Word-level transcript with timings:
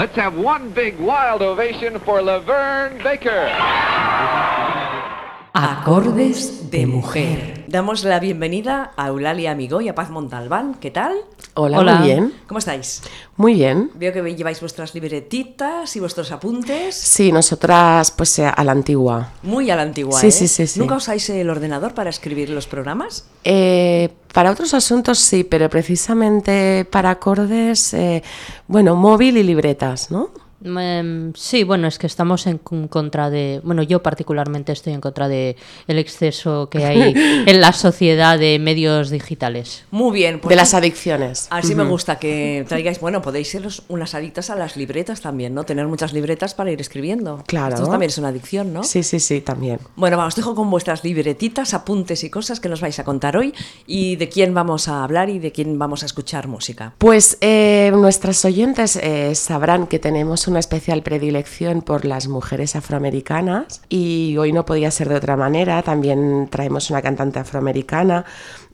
Let's 0.00 0.16
have 0.16 0.34
one 0.34 0.70
big 0.70 0.98
wild 0.98 1.42
ovation 1.42 2.00
for 2.00 2.22
Laverne 2.22 3.02
Baker. 3.02 3.50
Acordes 5.52 6.70
de 6.70 6.86
mujer. 6.86 7.59
Damos 7.70 8.02
la 8.02 8.18
bienvenida 8.18 8.90
a 8.96 9.06
Eulalia 9.06 9.52
Amigo 9.52 9.80
y 9.80 9.86
a 9.86 9.94
Paz 9.94 10.10
Montalbán. 10.10 10.74
¿Qué 10.80 10.90
tal? 10.90 11.14
Hola, 11.54 11.80
muy 11.98 12.04
bien. 12.04 12.34
¿Cómo 12.48 12.58
estáis? 12.58 13.00
Muy 13.36 13.54
bien. 13.54 13.92
Veo 13.94 14.12
que 14.12 14.34
lleváis 14.34 14.58
vuestras 14.58 14.92
libretitas 14.92 15.94
y 15.94 16.00
vuestros 16.00 16.32
apuntes. 16.32 16.96
Sí, 16.96 17.30
nosotras 17.30 18.10
pues 18.10 18.36
eh, 18.40 18.46
a 18.52 18.64
la 18.64 18.72
antigua. 18.72 19.34
Muy 19.44 19.70
a 19.70 19.76
la 19.76 19.82
antigua, 19.82 20.18
Sí, 20.18 20.26
¿eh? 20.26 20.30
sí, 20.32 20.48
sí, 20.48 20.66
sí. 20.66 20.80
¿Nunca 20.80 20.96
usáis 20.96 21.30
el 21.30 21.48
ordenador 21.48 21.94
para 21.94 22.10
escribir 22.10 22.50
los 22.50 22.66
programas? 22.66 23.28
Eh, 23.44 24.08
para 24.34 24.50
otros 24.50 24.74
asuntos 24.74 25.20
sí, 25.20 25.44
pero 25.44 25.70
precisamente 25.70 26.84
para 26.90 27.10
acordes, 27.10 27.94
eh, 27.94 28.24
bueno, 28.66 28.96
móvil 28.96 29.36
y 29.36 29.44
libretas, 29.44 30.10
¿no? 30.10 30.30
Em, 30.64 31.32
sí, 31.34 31.64
bueno, 31.64 31.88
es 31.88 31.98
que 31.98 32.06
estamos 32.06 32.46
en 32.46 32.58
con- 32.58 32.88
contra 32.88 33.30
de, 33.30 33.60
bueno, 33.64 33.82
yo 33.82 34.02
particularmente 34.02 34.72
estoy 34.72 34.92
en 34.92 35.00
contra 35.00 35.28
de 35.28 35.56
el 35.86 35.98
exceso 35.98 36.68
que 36.68 36.84
hay 36.84 37.14
en 37.46 37.60
la 37.60 37.72
sociedad 37.72 38.38
de 38.38 38.58
medios 38.58 39.10
digitales. 39.10 39.84
Muy 39.90 40.12
bien. 40.12 40.38
Pues 40.40 40.50
de 40.50 40.56
las 40.56 40.74
adicciones. 40.74 41.46
Así 41.50 41.74
me 41.74 41.84
gusta 41.84 42.18
que 42.18 42.64
traigáis, 42.68 43.00
bueno, 43.00 43.22
podéis 43.22 43.48
ser 43.50 43.66
unas 43.88 44.14
adictas 44.14 44.50
a 44.50 44.56
las 44.56 44.76
libretas 44.76 45.20
también, 45.20 45.54
¿no? 45.54 45.64
Tener 45.64 45.86
muchas 45.86 46.12
libretas 46.12 46.54
para 46.54 46.70
ir 46.70 46.80
escribiendo. 46.80 47.42
Claro. 47.46 47.74
Esto 47.74 47.86
también 47.88 48.10
es 48.10 48.18
una 48.18 48.28
adicción, 48.28 48.72
¿no? 48.72 48.84
Sí, 48.84 49.02
sí, 49.02 49.20
sí, 49.20 49.40
también. 49.40 49.78
Bueno, 49.96 50.16
va, 50.16 50.26
os 50.26 50.34
dejo 50.36 50.54
con 50.54 50.70
vuestras 50.70 51.04
libretitas, 51.04 51.74
apuntes 51.74 52.22
y 52.24 52.30
cosas 52.30 52.60
que 52.60 52.68
nos 52.68 52.80
vais 52.80 52.98
a 52.98 53.04
contar 53.04 53.36
hoy 53.36 53.54
y 53.86 54.16
de 54.16 54.28
quién 54.28 54.54
vamos 54.54 54.88
a 54.88 55.04
hablar 55.04 55.30
y 55.30 55.38
de 55.38 55.52
quién 55.52 55.78
vamos 55.78 56.02
a 56.02 56.06
escuchar 56.06 56.48
música. 56.48 56.94
Pues 56.98 57.38
eh, 57.40 57.90
nuestras 57.94 58.44
oyentes 58.44 58.96
eh, 58.96 59.34
sabrán 59.34 59.86
que 59.86 59.98
tenemos 59.98 60.46
una 60.50 60.60
especial 60.60 61.02
predilección 61.02 61.82
por 61.82 62.04
las 62.04 62.28
mujeres 62.28 62.76
afroamericanas 62.76 63.82
y 63.88 64.36
hoy 64.36 64.52
no 64.52 64.66
podía 64.66 64.90
ser 64.90 65.08
de 65.08 65.14
otra 65.14 65.36
manera. 65.36 65.82
También 65.82 66.48
traemos 66.50 66.90
una 66.90 67.00
cantante 67.00 67.38
afroamericana. 67.38 68.24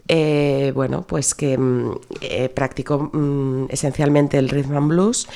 Eh, 0.09 0.73
bueno, 0.75 1.03
pues 1.07 1.35
que 1.35 1.59
mm, 1.59 1.91
eh, 2.21 2.49
practicó 2.49 3.11
mm, 3.13 3.67
esencialmente 3.71 4.39
el 4.39 4.49
rhythm 4.49 4.77
and 4.77 4.89
blues, 4.89 5.29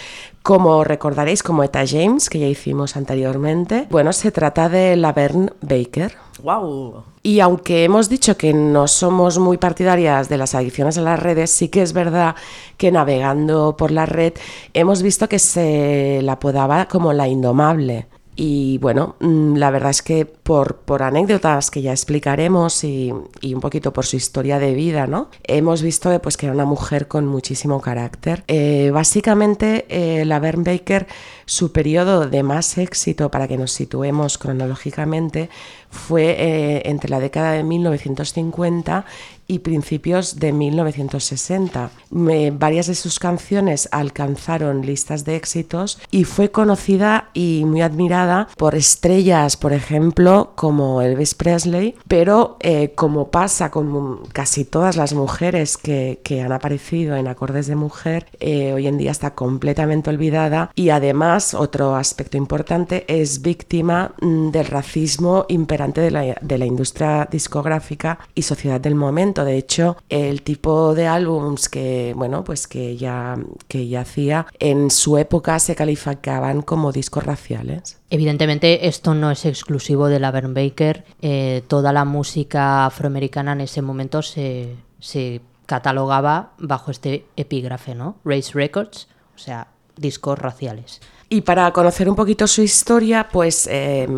como 0.43 0.85
recordaréis, 0.85 1.43
como 1.43 1.63
Etta 1.63 1.85
James, 1.87 2.31
que 2.31 2.39
ya 2.39 2.47
hicimos 2.47 2.97
anteriormente. 2.97 3.87
Bueno, 3.91 4.13
se 4.13 4.31
trata 4.31 4.69
de 4.69 4.97
Laverne 4.97 5.53
Baker. 5.61 6.17
¡Wow! 6.43 7.05
Y 7.23 7.41
aunque 7.41 7.85
hemos 7.85 8.09
dicho 8.09 8.37
que 8.37 8.55
no 8.55 8.89
somos 8.89 9.39
muy 9.39 9.59
partidarias 9.59 10.31
de 10.31 10.39
las 10.39 10.55
adicciones 10.55 10.97
a 10.97 11.03
las 11.03 11.21
redes, 11.21 11.51
sí 11.51 11.69
que 11.69 11.83
es 11.83 11.93
verdad 11.93 12.35
que 12.79 12.91
navegando 12.91 13.77
por 13.77 13.91
la 13.91 14.07
red 14.07 14.33
hemos 14.73 15.03
visto 15.03 15.29
que 15.29 15.39
se 15.39 16.21
la 16.23 16.33
apodaba 16.33 16.87
como 16.87 17.13
la 17.13 17.29
indomable. 17.29 18.07
Y 18.37 18.79
bueno, 18.79 19.17
mm, 19.21 19.57
la 19.57 19.71
verdad 19.71 19.91
es 19.91 20.03
que 20.03 20.25
por, 20.25 20.81
anécdotas 21.03 21.71
que 21.71 21.83
ya 21.83 21.93
explicaremos 21.93 22.85
y, 22.85 23.13
un 23.13 23.61
poquito 23.61 23.93
por 23.93 24.07
su 24.07 24.17
historia 24.17 24.59
de 24.59 24.75
vida, 24.75 25.07
¿no? 25.07 25.29
Hemos 25.45 25.83
visto 25.83 26.17
pues, 26.23 26.37
que 26.37 26.47
era 26.47 26.55
una 26.55 26.65
mujer 26.65 27.09
con 27.09 27.27
muchísimo 27.27 27.81
carácter. 27.81 28.45
Eh, 28.47 28.91
básicamente, 28.93 29.85
eh, 29.89 30.25
la 30.25 30.39
Verne 30.39 30.65
Baker, 30.65 31.07
su 31.45 31.73
periodo 31.73 32.29
de 32.29 32.43
más 32.43 32.79
éxito, 32.79 33.31
para 33.31 33.49
que 33.49 33.59
nos 33.59 33.73
situemos 33.73 34.39
cronológicamente, 34.39 35.51
fue 35.91 36.37
eh, 36.39 36.83
entre 36.87 37.11
la 37.11 37.21
década 37.21 37.53
de 37.53 37.65
1950 37.65 39.05
y 39.51 39.59
principios 39.59 40.39
de 40.39 40.53
1960. 40.53 41.91
Me- 42.11 42.51
varias 42.51 42.87
de 42.87 42.95
sus 42.95 43.19
canciones 43.19 43.89
alcanzaron 43.93 44.83
listas 44.87 45.25
de 45.25 45.37
éxitos 45.37 45.99
y 46.11 46.25
fue 46.25 46.51
conocida 46.51 47.31
y 47.35 47.65
muy 47.67 47.83
admirada 47.83 48.49
por 48.57 48.75
estrellas, 48.75 49.57
por 49.57 49.73
ejemplo, 49.73 50.53
como 50.55 51.03
Elvis 51.03 51.35
Presley, 51.35 51.97
pero 52.09 52.57
eh, 52.61 52.93
como 52.95 53.31
pasa 53.31 53.71
con 53.71 54.25
casi 54.33 54.65
todas 54.65 54.97
las 54.97 55.13
mujeres 55.15 55.77
que, 55.77 56.21
que 56.23 56.43
han 56.43 56.53
aparecido 56.53 57.17
en 57.17 57.27
acordes 57.29 57.67
de 57.67 57.77
mujer, 57.77 58.27
eh, 58.41 58.73
hoy 58.73 58.87
en 58.87 58.99
día 58.99 59.11
está 59.11 59.35
completamente 59.35 60.11
olvidada 60.11 60.71
y 60.75 60.91
además 60.91 61.55
otro 61.55 61.97
aspecto 61.97 62.37
importante 62.37 63.05
es 63.09 63.43
víctima 63.43 64.13
mm, 64.21 64.51
del 64.51 64.67
racismo 64.67 65.45
imperante 65.49 66.01
de 66.01 66.11
la, 66.11 66.37
de 66.41 66.59
la 66.59 66.67
industria 66.67 67.27
discográfica 67.31 68.19
y 68.35 68.43
sociedad 68.43 68.81
del 68.81 68.95
momento. 68.95 69.40
De 69.45 69.57
hecho, 69.57 69.97
el 70.09 70.43
tipo 70.43 70.95
de 70.95 71.07
álbums 71.07 71.69
que, 71.69 72.13
bueno, 72.17 72.45
pues 72.45 72.67
que 72.67 72.89
ella, 72.89 73.37
que 73.69 73.81
ella 73.81 74.03
hacía 74.03 74.47
en 74.59 74.91
su 74.91 75.19
época 75.19 75.59
se 75.59 75.75
calificaban 75.75 76.63
como 76.63 76.93
discos 76.93 77.25
raciales. 77.25 77.99
Evidentemente 78.11 78.89
esto 78.89 79.15
no 79.15 79.31
es 79.31 79.45
exclusivo 79.47 80.09
de 80.09 80.21
la 80.21 80.31
Baker, 80.31 81.05
eh, 81.23 81.63
toda 81.69 81.93
la 81.93 82.05
música 82.05 82.87
afroamericana 82.87 83.53
en 83.53 83.63
ese 83.63 83.83
momento 83.83 84.23
se, 84.23 84.77
se 84.99 85.41
catalogaba 85.67 86.53
bajo 86.59 86.91
este 86.91 87.27
epígrafe, 87.37 87.95
¿no? 87.95 88.17
Race 88.25 88.53
Records, 88.55 89.09
o 89.35 89.39
sea, 89.39 89.69
discos 89.97 90.39
raciales. 90.39 91.01
Y 91.29 91.43
para 91.43 91.71
conocer 91.73 92.09
un 92.09 92.17
poquito 92.17 92.49
su 92.49 92.63
historia, 92.63 93.29
pues 93.31 93.69
eh, 93.71 94.09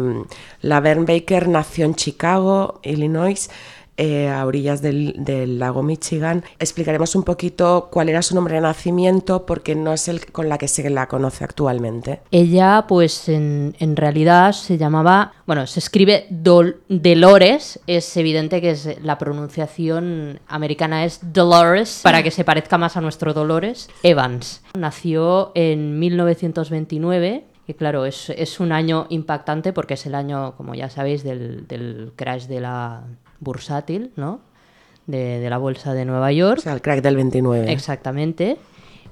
la 0.62 0.80
Baker 0.80 1.48
nació 1.48 1.84
en 1.84 1.94
Chicago, 1.94 2.80
Illinois, 2.82 3.50
eh, 3.98 4.28
a 4.28 4.46
orillas 4.46 4.80
del, 4.80 5.58
lago 5.58 5.82
Michigan. 5.82 6.42
Explicaremos 6.58 7.14
un 7.14 7.24
poquito 7.24 7.88
cuál 7.92 8.08
era 8.08 8.22
su 8.22 8.34
nombre 8.34 8.54
de 8.54 8.62
nacimiento, 8.62 9.44
porque 9.44 9.74
no 9.74 9.92
es 9.92 10.08
el 10.08 10.24
con 10.32 10.48
la 10.48 10.56
que 10.56 10.66
se 10.66 10.88
la 10.88 11.08
conoce 11.08 11.44
actualmente. 11.44 12.20
Ella, 12.30 12.86
pues 12.88 13.28
en, 13.28 13.74
realidad 13.96 14.52
se 14.52 14.78
llamaba, 14.78 15.34
bueno, 15.46 15.66
se 15.66 15.80
escribe 15.80 16.26
Dol- 16.30 16.78
Dolores, 16.88 17.80
es 17.86 18.16
evidente 18.16 18.62
que 18.62 18.70
es, 18.70 19.02
la 19.02 19.18
pronunciación 19.18 20.40
americana 20.48 21.04
es 21.04 21.20
Dolores, 21.32 22.00
para 22.02 22.22
que 22.22 22.30
se 22.30 22.44
parezca 22.44 22.78
más 22.78 22.96
a 22.96 23.02
nuestro 23.02 23.34
Dolores, 23.34 23.90
Evans. 24.02 24.62
Nació 24.74 25.52
en 25.54 25.98
1929. 25.98 27.44
Y 27.64 27.74
claro, 27.74 28.06
es, 28.06 28.58
un 28.58 28.72
año 28.72 29.06
impactante 29.08 29.72
porque 29.72 29.94
es 29.94 30.04
el 30.06 30.16
año, 30.16 30.56
como 30.56 30.74
ya 30.74 30.90
sabéis, 30.90 31.22
del 31.22 32.12
crash 32.16 32.46
de 32.46 32.60
la 32.60 33.04
bursátil, 33.42 34.10
¿no? 34.16 34.40
De, 35.06 35.40
de 35.40 35.50
la 35.50 35.58
bolsa 35.58 35.92
de 35.94 36.04
Nueva 36.04 36.32
York. 36.32 36.58
O 36.58 36.62
sea, 36.62 36.72
el 36.72 36.80
crack 36.80 37.02
del 37.02 37.16
29. 37.16 37.70
Exactamente. 37.72 38.56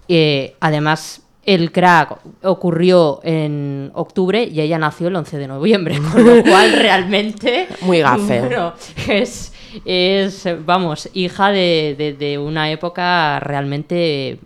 Eh, 0.08 0.54
además, 0.60 1.22
el 1.44 1.72
crack 1.72 2.18
ocurrió 2.44 3.20
en 3.24 3.90
octubre 3.94 4.44
y 4.44 4.60
ella 4.60 4.78
nació 4.78 5.08
el 5.08 5.16
11 5.16 5.38
de 5.38 5.48
noviembre, 5.48 5.98
con 6.12 6.24
lo 6.24 6.42
cual 6.48 6.72
realmente... 6.72 7.66
Muy 7.82 8.00
gafe. 8.00 8.40
Bueno, 8.40 8.74
es, 9.08 9.52
es, 9.84 10.46
vamos, 10.64 11.08
hija 11.12 11.50
de, 11.50 11.94
de- 11.98 12.12
de 12.14 12.38
una 12.38 12.70
época 12.70 13.40
realmente 13.40 14.38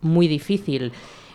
muy 0.00 0.28
difícil. 0.28 0.92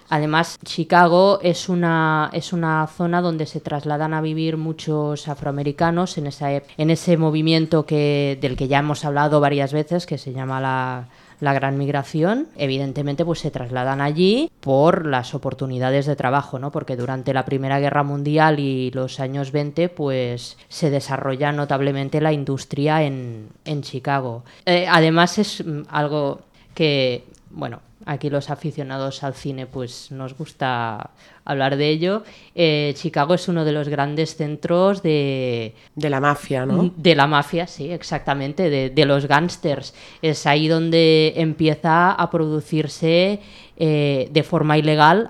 Además, 0.09 0.57
Chicago 0.63 1.39
es 1.41 1.69
una, 1.69 2.29
es 2.33 2.53
una 2.53 2.87
zona 2.87 3.21
donde 3.21 3.45
se 3.45 3.59
trasladan 3.59 4.13
a 4.13 4.21
vivir 4.21 4.57
muchos 4.57 5.27
afroamericanos 5.27 6.17
en, 6.17 6.27
esa, 6.27 6.51
ep- 6.53 6.63
en 6.77 6.89
ese 6.89 7.17
movimiento 7.17 7.85
que, 7.85 8.37
del 8.41 8.55
que 8.55 8.67
ya 8.67 8.79
hemos 8.79 9.03
hablado 9.05 9.39
varias 9.39 9.73
veces, 9.73 10.05
que 10.05 10.17
se 10.17 10.31
llama 10.33 10.61
la, 10.61 11.07
la 11.41 11.53
Gran 11.53 11.77
Migración. 11.77 12.47
Evidentemente, 12.55 13.25
pues 13.25 13.39
se 13.39 13.51
trasladan 13.51 13.99
allí 13.99 14.49
por 14.61 15.05
las 15.05 15.33
oportunidades 15.35 16.05
de 16.05 16.15
trabajo, 16.15 16.57
¿no? 16.57 16.71
Porque 16.71 16.95
durante 16.95 17.33
la 17.33 17.43
Primera 17.45 17.79
Guerra 17.79 18.03
Mundial 18.03 18.59
y 18.59 18.91
los 18.91 19.19
años 19.19 19.51
20, 19.51 19.89
pues 19.89 20.57
se 20.69 20.89
desarrolla 20.89 21.51
notablemente 21.51 22.21
la 22.21 22.31
industria 22.31 23.03
en, 23.03 23.49
en 23.65 23.81
Chicago. 23.81 24.43
Eh, 24.65 24.87
además, 24.89 25.37
es 25.37 25.65
mm, 25.65 25.81
algo 25.89 26.39
que, 26.73 27.25
bueno, 27.49 27.81
aquí 28.07 28.29
los 28.29 28.49
aficionados 28.49 29.23
al 29.23 29.33
cine 29.33 29.67
pues 29.67 30.11
nos 30.11 30.35
gusta 30.35 31.11
hablar 31.45 31.77
de 31.77 31.89
ello. 31.89 32.23
Eh, 32.55 32.93
Chicago 32.95 33.33
es 33.33 33.47
uno 33.47 33.65
de 33.65 33.71
los 33.73 33.89
grandes 33.89 34.35
centros 34.35 35.03
de, 35.03 35.75
De 35.95 36.09
la 36.09 36.19
mafia, 36.19 36.65
¿no? 36.65 36.91
de 36.95 37.15
la 37.15 37.27
mafia, 37.27 37.67
sí, 37.67 37.91
exactamente, 37.91 38.69
de, 38.69 38.89
de 38.89 39.05
los 39.05 39.27
gángsters. 39.27 39.93
Es 40.21 40.45
ahí 40.47 40.67
donde 40.67 41.33
empieza 41.35 42.11
a 42.11 42.29
producirse 42.29 43.39
eh, 43.77 44.27
de 44.31 44.43
forma 44.43 44.77
ilegal 44.77 45.29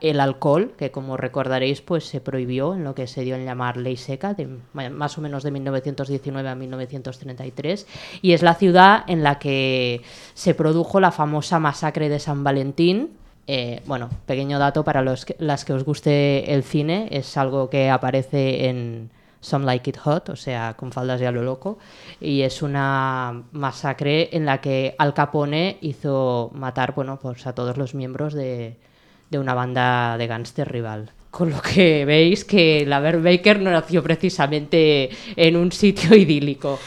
el 0.00 0.20
alcohol, 0.20 0.72
que 0.78 0.90
como 0.90 1.16
recordaréis, 1.16 1.82
pues 1.82 2.04
se 2.06 2.20
prohibió 2.20 2.74
en 2.74 2.84
lo 2.84 2.94
que 2.94 3.06
se 3.06 3.22
dio 3.22 3.34
en 3.34 3.44
llamar 3.44 3.76
ley 3.76 3.96
seca, 3.96 4.32
de 4.32 4.48
más 4.72 5.18
o 5.18 5.20
menos 5.20 5.42
de 5.42 5.50
1919 5.50 6.48
a 6.48 6.54
1933, 6.54 7.86
y 8.22 8.32
es 8.32 8.42
la 8.42 8.54
ciudad 8.54 9.04
en 9.08 9.22
la 9.22 9.38
que 9.38 10.02
se 10.34 10.54
produjo 10.54 11.00
la 11.00 11.10
famosa 11.10 11.58
masacre 11.58 12.08
de 12.08 12.18
San 12.18 12.44
Valentín, 12.44 13.10
eh, 13.46 13.82
bueno, 13.86 14.08
pequeño 14.26 14.58
dato 14.58 14.84
para 14.84 15.02
los 15.02 15.26
que- 15.26 15.36
las 15.38 15.66
que 15.66 15.74
os 15.74 15.84
guste 15.84 16.54
el 16.54 16.62
cine, 16.62 17.08
es 17.10 17.36
algo 17.36 17.68
que 17.68 17.90
aparece 17.90 18.68
en 18.68 19.10
Some 19.40 19.66
Like 19.66 19.90
It 19.90 19.98
Hot, 19.98 20.30
o 20.30 20.36
sea, 20.36 20.72
con 20.78 20.92
faldas 20.92 21.20
y 21.20 21.26
a 21.26 21.30
lo 21.30 21.42
loco, 21.42 21.78
y 22.22 22.40
es 22.40 22.62
una 22.62 23.42
masacre 23.52 24.30
en 24.32 24.46
la 24.46 24.62
que 24.62 24.94
Al 24.96 25.12
Capone 25.12 25.76
hizo 25.82 26.50
matar, 26.54 26.94
bueno, 26.94 27.18
pues 27.20 27.46
a 27.46 27.54
todos 27.54 27.76
los 27.76 27.94
miembros 27.94 28.32
de, 28.32 28.78
de 29.30 29.38
una 29.38 29.54
banda 29.54 30.16
de 30.18 30.26
gángster 30.26 30.70
rival. 30.70 31.10
Con 31.30 31.50
lo 31.50 31.60
que 31.60 32.04
veis 32.04 32.44
que 32.44 32.84
la 32.86 33.00
Vern 33.00 33.24
Baker 33.24 33.60
no 33.60 33.70
nació 33.70 34.02
precisamente 34.02 35.10
en 35.36 35.56
un 35.56 35.72
sitio 35.72 36.16
idílico. 36.16 36.78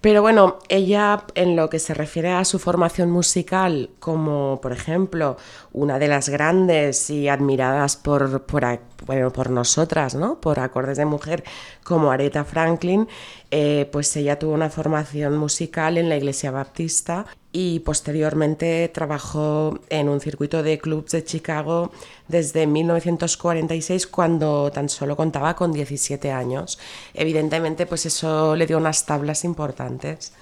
Pero 0.00 0.22
bueno, 0.22 0.58
ella 0.68 1.24
en 1.34 1.56
lo 1.56 1.68
que 1.68 1.80
se 1.80 1.92
refiere 1.92 2.30
a 2.30 2.44
su 2.44 2.60
formación 2.60 3.10
musical, 3.10 3.90
como 3.98 4.60
por 4.62 4.72
ejemplo 4.72 5.36
una 5.72 5.98
de 5.98 6.06
las 6.06 6.28
grandes 6.28 7.10
y 7.10 7.28
admiradas 7.28 7.96
por, 7.96 8.42
por, 8.46 8.64
bueno, 9.06 9.32
por 9.32 9.50
nosotras, 9.50 10.14
¿no? 10.14 10.40
por 10.40 10.60
acordes 10.60 10.98
de 10.98 11.04
mujer, 11.04 11.44
como 11.84 12.10
Aretha 12.10 12.44
Franklin, 12.44 13.08
eh, 13.50 13.88
pues 13.92 14.14
ella 14.16 14.38
tuvo 14.38 14.52
una 14.52 14.70
formación 14.70 15.36
musical 15.36 15.98
en 15.98 16.08
la 16.08 16.16
Iglesia 16.16 16.50
Baptista 16.50 17.26
y 17.52 17.80
posteriormente 17.80 18.88
trabajó 18.88 19.78
en 19.88 20.08
un 20.08 20.20
circuito 20.20 20.62
de 20.62 20.78
clubs 20.78 21.12
de 21.12 21.24
Chicago 21.24 21.90
desde 22.28 22.66
1946 22.66 24.06
cuando 24.06 24.70
tan 24.70 24.88
solo 24.88 25.16
contaba 25.16 25.54
con 25.54 25.72
17 25.72 26.30
años. 26.30 26.78
Evidentemente 27.14 27.86
pues 27.86 28.04
eso 28.06 28.54
le 28.54 28.66
dio 28.66 28.78
unas 28.78 29.06
tablas 29.06 29.44
importantes. 29.44 30.32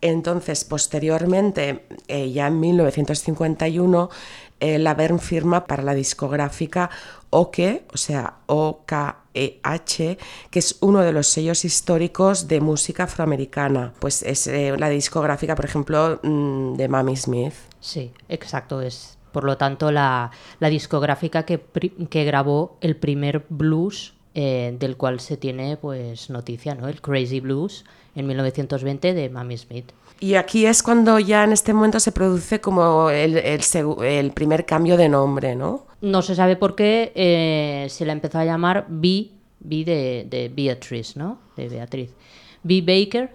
Entonces, 0.00 0.64
posteriormente, 0.64 1.86
ya 2.08 2.48
en 2.48 2.60
1951, 2.60 4.10
la 4.78 4.94
Verne 4.94 5.18
firma 5.18 5.66
para 5.66 5.82
la 5.82 5.94
discográfica 5.94 6.90
OKE, 7.30 7.84
o 7.92 7.96
sea, 7.96 8.34
OKEH, 8.46 10.18
que 10.50 10.58
es 10.58 10.78
uno 10.80 11.00
de 11.00 11.12
los 11.12 11.26
sellos 11.26 11.64
históricos 11.64 12.46
de 12.46 12.60
música 12.60 13.04
afroamericana. 13.04 13.92
Pues 13.98 14.22
es 14.22 14.46
eh, 14.46 14.74
la 14.78 14.88
discográfica, 14.88 15.56
por 15.56 15.64
ejemplo, 15.64 16.20
mm, 16.22 16.74
de 16.74 16.88
Mamie 16.88 17.16
Smith. 17.16 17.54
Sí, 17.80 18.12
exacto. 18.28 18.80
Es 18.80 19.18
por 19.32 19.42
lo 19.42 19.56
tanto 19.56 19.90
la, 19.90 20.30
la 20.60 20.68
discográfica 20.68 21.44
que, 21.44 21.60
que 22.08 22.24
grabó 22.24 22.78
el 22.80 22.96
primer 22.96 23.44
blues 23.48 24.14
eh, 24.36 24.74
del 24.78 24.96
cual 24.96 25.20
se 25.20 25.36
tiene 25.36 25.76
pues 25.76 26.30
noticia, 26.30 26.74
¿no? 26.74 26.88
El 26.88 27.00
Crazy 27.00 27.40
Blues 27.40 27.84
en 28.14 28.26
1920 28.28 29.12
de 29.12 29.28
Mamie 29.28 29.58
Smith. 29.58 29.92
Y 30.24 30.36
aquí 30.36 30.64
es 30.64 30.82
cuando 30.82 31.18
ya 31.18 31.44
en 31.44 31.52
este 31.52 31.74
momento 31.74 32.00
se 32.00 32.10
produce 32.10 32.58
como 32.58 33.10
el, 33.10 34.32
primer 34.32 34.64
cambio 34.64 34.96
de 34.96 35.10
nombre, 35.10 35.54
¿no? 35.54 35.84
No 36.00 36.22
se 36.22 36.34
sabe 36.34 36.56
por 36.56 36.74
qué 36.74 37.12
eh, 37.14 37.88
se 37.90 38.06
la 38.06 38.14
empezó 38.14 38.38
a 38.38 38.46
llamar 38.46 38.86
B, 38.88 39.32
B 39.60 39.84
de, 39.84 40.26
de 40.30 40.48
Beatrice, 40.48 41.18
¿no? 41.18 41.40
De 41.58 41.68
Beatriz. 41.68 42.14
B. 42.62 42.80
Baker. 42.80 43.34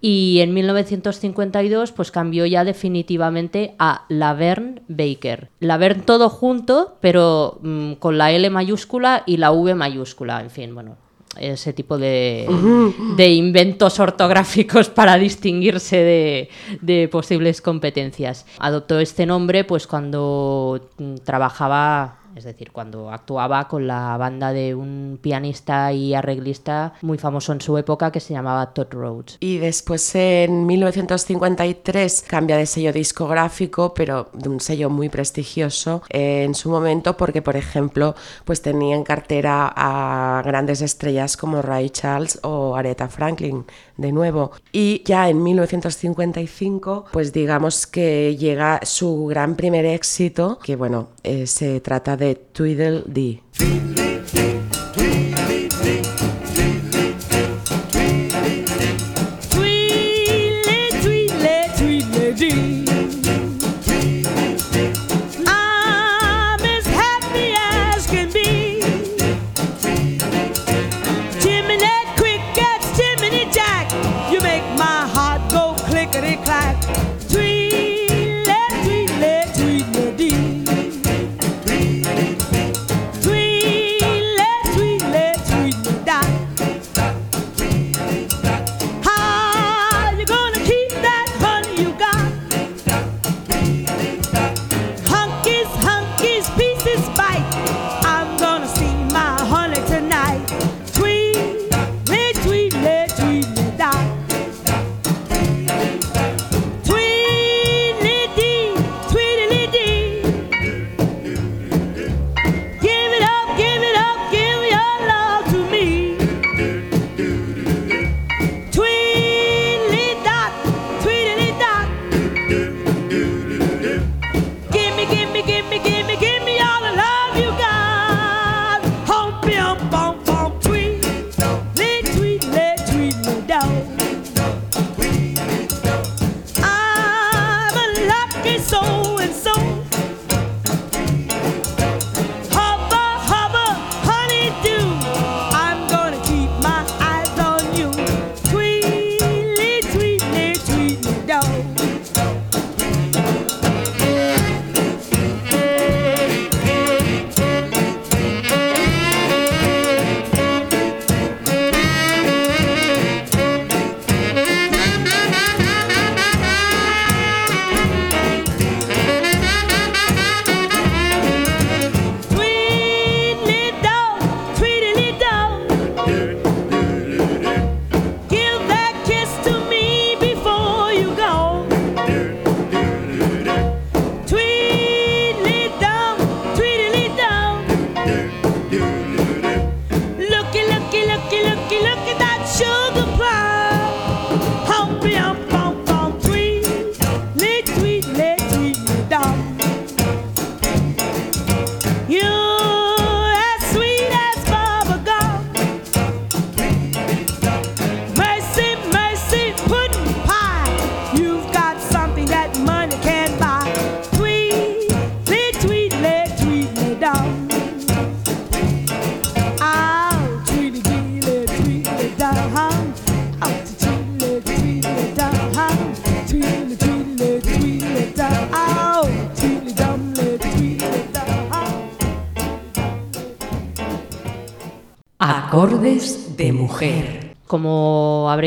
Y 0.00 0.38
en 0.38 0.54
1952 0.54 1.90
pues 1.90 2.12
cambió 2.12 2.46
ya 2.46 2.62
definitivamente 2.62 3.74
a 3.80 4.04
Laverne 4.08 4.82
Baker. 4.86 5.48
Laverne 5.58 6.04
todo 6.04 6.28
junto, 6.28 6.98
pero 7.00 7.58
mm, 7.62 7.94
con 7.94 8.16
la 8.16 8.30
L 8.30 8.48
mayúscula 8.48 9.24
y 9.26 9.38
la 9.38 9.50
V 9.50 9.74
mayúscula. 9.74 10.40
En 10.40 10.50
fin, 10.50 10.72
bueno, 10.72 10.98
ese 11.36 11.72
tipo 11.72 11.98
de, 11.98 12.46
de 13.16 13.28
inventos 13.30 14.00
ortográficos 14.00 14.88
para 14.88 15.16
distinguirse 15.16 15.96
de, 15.96 16.48
de 16.80 17.08
posibles 17.08 17.60
competencias. 17.60 18.46
Adoptó 18.58 18.98
este 18.98 19.26
nombre 19.26 19.64
pues 19.64 19.86
cuando 19.86 20.88
mm, 20.98 21.16
trabajaba, 21.24 22.18
es 22.38 22.44
decir, 22.44 22.70
cuando 22.70 23.10
actuaba 23.10 23.66
con 23.66 23.88
la 23.88 24.16
banda 24.16 24.52
de 24.52 24.74
un 24.74 25.18
pianista 25.20 25.92
y 25.92 26.14
arreglista 26.14 26.94
muy 27.02 27.18
famoso 27.18 27.52
en 27.52 27.60
su 27.60 27.76
época 27.76 28.12
que 28.12 28.20
se 28.20 28.32
llamaba 28.32 28.72
Todd 28.72 28.92
Rhodes. 28.92 29.36
Y 29.40 29.58
después 29.58 30.14
en 30.14 30.64
1953 30.66 32.24
cambia 32.28 32.56
de 32.56 32.66
sello 32.66 32.92
discográfico, 32.92 33.92
pero 33.92 34.28
de 34.32 34.48
un 34.48 34.60
sello 34.60 34.88
muy 34.88 35.08
prestigioso 35.08 36.02
eh, 36.10 36.44
en 36.44 36.54
su 36.54 36.70
momento 36.70 37.16
porque, 37.16 37.42
por 37.42 37.56
ejemplo, 37.56 38.14
pues 38.44 38.62
tenía 38.62 38.94
en 38.94 39.02
cartera 39.02 39.72
a 39.74 40.40
grandes 40.44 40.80
estrellas 40.80 41.36
como 41.36 41.60
Ray 41.60 41.90
Charles 41.90 42.38
o 42.44 42.76
Aretha 42.76 43.08
Franklin, 43.08 43.64
de 43.98 44.12
nuevo. 44.12 44.52
Y 44.72 45.02
ya 45.04 45.28
en 45.28 45.42
1955, 45.42 47.06
pues 47.12 47.34
digamos 47.34 47.86
que 47.86 48.36
llega 48.36 48.80
su 48.84 49.26
gran 49.26 49.56
primer 49.56 49.84
éxito, 49.84 50.58
que 50.64 50.76
bueno, 50.76 51.10
eh, 51.22 51.46
se 51.46 51.80
trata 51.80 52.16
de 52.16 52.36
Tweedledee. 52.36 53.42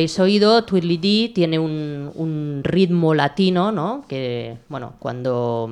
Habréis 0.02 0.20
oído, 0.20 0.64
Tweedledee 0.64 1.30
tiene 1.30 1.60
un, 1.60 2.12
un 2.16 2.62
ritmo 2.64 3.14
latino, 3.14 3.72
¿no? 3.72 4.04
Que, 4.08 4.58
bueno, 4.68 4.94
cuando 4.98 5.70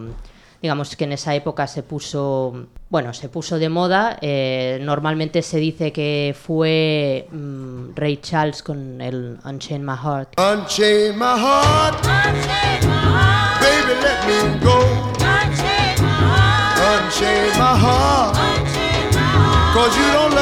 digamos 0.61 0.95
que 0.95 1.05
en 1.05 1.13
esa 1.13 1.33
época 1.33 1.65
se 1.65 1.81
puso, 1.81 2.67
bueno, 2.91 3.11
se 3.13 3.27
puso 3.27 3.57
de 3.57 3.69
moda. 3.69 4.19
eh, 4.21 4.77
normalmente 4.83 5.41
se 5.41 5.57
dice 5.57 5.91
que 5.91 6.35
fue 6.39 7.27
mm, 7.31 7.95
Ray 7.95 8.17
Charles 8.17 8.61
con 8.61 9.01
el 9.01 9.39
Unchain 9.43 9.83
My 9.83 9.95
Heart. 9.95 10.39
Unchain 10.39 11.17
my 11.17 11.25
heart, 11.25 12.03
baby, 13.59 13.95
let 14.03 14.27
me 14.27 14.59
go. 14.63 14.77
Unchain 16.77 17.49
my 17.57 17.75
heart, 17.79 18.35
cause 19.73 19.97
you 19.97 20.11
don't 20.13 20.38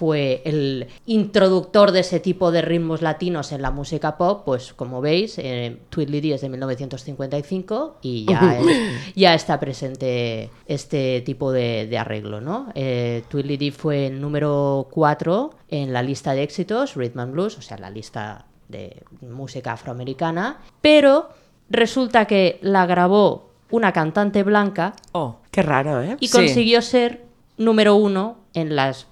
fue 0.00 0.40
el 0.46 0.86
introductor 1.04 1.92
de 1.92 2.00
ese 2.00 2.20
tipo 2.20 2.50
de 2.50 2.62
ritmos 2.62 3.02
latinos 3.02 3.52
en 3.52 3.60
la 3.60 3.70
música 3.70 4.16
pop, 4.16 4.44
pues 4.46 4.72
como 4.72 5.02
veis, 5.02 5.36
eh, 5.36 5.76
Tweedledee 5.90 6.32
es 6.32 6.40
de 6.40 6.48
1955 6.48 7.98
y 8.00 8.24
ya, 8.24 8.58
es- 8.58 9.14
ya 9.14 9.34
está 9.34 9.60
presente 9.60 10.48
este 10.64 11.20
tipo 11.20 11.52
de, 11.52 11.86
de 11.86 11.98
arreglo, 11.98 12.40
¿no? 12.40 12.68
Eh, 12.74 13.24
Tweedledee 13.28 13.72
fue 13.72 14.06
el 14.06 14.22
número 14.22 14.88
4 14.90 15.50
en 15.68 15.92
la 15.92 16.02
lista 16.02 16.32
de 16.32 16.44
éxitos, 16.44 16.94
Rhythm 16.96 17.18
and 17.20 17.32
Blues, 17.32 17.58
o 17.58 17.62
sea, 17.62 17.76
la 17.76 17.90
lista 17.90 18.46
de 18.68 19.02
música 19.20 19.72
afroamericana, 19.72 20.60
pero 20.80 21.28
resulta 21.68 22.24
que 22.24 22.58
la 22.62 22.86
grabó 22.86 23.50
una 23.70 23.92
cantante 23.92 24.44
blanca 24.44 24.94
Oh, 25.12 25.36
Qué 25.50 25.60
raro, 25.62 26.02
¿eh? 26.02 26.16
y 26.20 26.28
Sí. 26.28 26.32
consiguió 26.38 26.80
ser 26.80 27.26
número 27.58 27.96
uno 27.96 28.38
en 28.54 28.74
las 28.76 29.06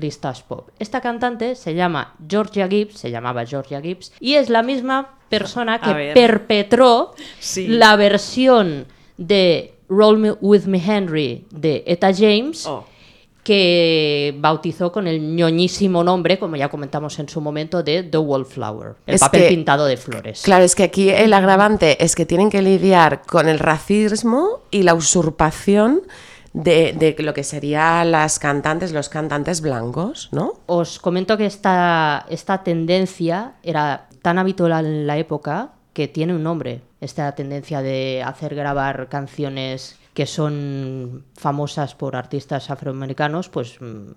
listas 0.00 0.42
pop. 0.42 0.68
Esta 0.78 1.00
cantante 1.00 1.54
se 1.54 1.74
llama 1.74 2.14
Georgia 2.28 2.66
Gibbs, 2.68 2.98
se 2.98 3.10
llamaba 3.10 3.44
Georgia 3.46 3.80
Gibbs, 3.80 4.12
y 4.20 4.34
es 4.34 4.48
la 4.50 4.62
misma 4.62 5.14
persona 5.28 5.80
que 5.80 6.12
perpetró 6.14 7.12
Sí. 7.38 7.68
la 7.68 7.94
versión 7.96 8.86
de 9.16 9.74
Roll 9.88 10.18
Me 10.18 10.32
With 10.40 10.64
Me 10.64 10.82
Henry 10.84 11.46
de 11.50 11.84
Etta 11.86 12.12
James. 12.14 12.66
oh. 12.66 12.84
que 13.42 14.34
bautizó 14.38 14.92
con 14.92 15.06
el 15.08 15.34
ñoñísimo 15.34 16.04
nombre, 16.04 16.38
como 16.38 16.56
ya 16.56 16.68
comentamos 16.68 17.18
en 17.18 17.28
su 17.28 17.40
momento, 17.40 17.82
de 17.82 18.02
The 18.02 18.18
Wallflower, 18.18 18.96
el 19.06 19.14
Es 19.14 19.20
papel 19.22 19.40
que- 19.42 19.48
pintado 19.48 19.86
de 19.86 19.96
flores. 19.96 20.42
Claro, 20.42 20.62
es 20.62 20.74
que 20.74 20.82
aquí 20.82 21.08
el 21.08 21.32
agravante 21.32 22.04
es 22.04 22.14
que 22.14 22.26
tienen 22.26 22.50
que 22.50 22.60
lidiar 22.60 23.22
con 23.22 23.48
el 23.48 23.58
racismo 23.58 24.60
y 24.70 24.82
la 24.82 24.94
usurpación 24.94 26.02
de, 26.52 26.92
de 26.92 27.22
lo 27.22 27.34
que 27.34 27.44
serían 27.44 28.10
las 28.10 28.38
cantantes, 28.38 28.92
los 28.92 29.08
cantantes 29.08 29.60
blancos, 29.60 30.28
¿no? 30.32 30.54
Os 30.66 30.98
comento 30.98 31.36
que 31.36 31.46
esta, 31.46 32.26
esta 32.28 32.62
tendencia 32.64 33.54
era 33.62 34.08
tan 34.22 34.38
habitual 34.38 34.86
en 34.86 35.06
la 35.06 35.16
época 35.18 35.72
que 35.92 36.08
tiene 36.08 36.34
un 36.34 36.42
nombre. 36.42 36.82
Esta 37.00 37.34
tendencia 37.34 37.82
de 37.82 38.22
hacer 38.24 38.54
grabar 38.54 39.08
canciones 39.08 39.98
que 40.14 40.26
son 40.26 41.24
famosas 41.36 41.94
por 41.94 42.16
artistas 42.16 42.70
afroamericanos, 42.70 43.48
pues 43.48 43.80
mm, 43.80 44.10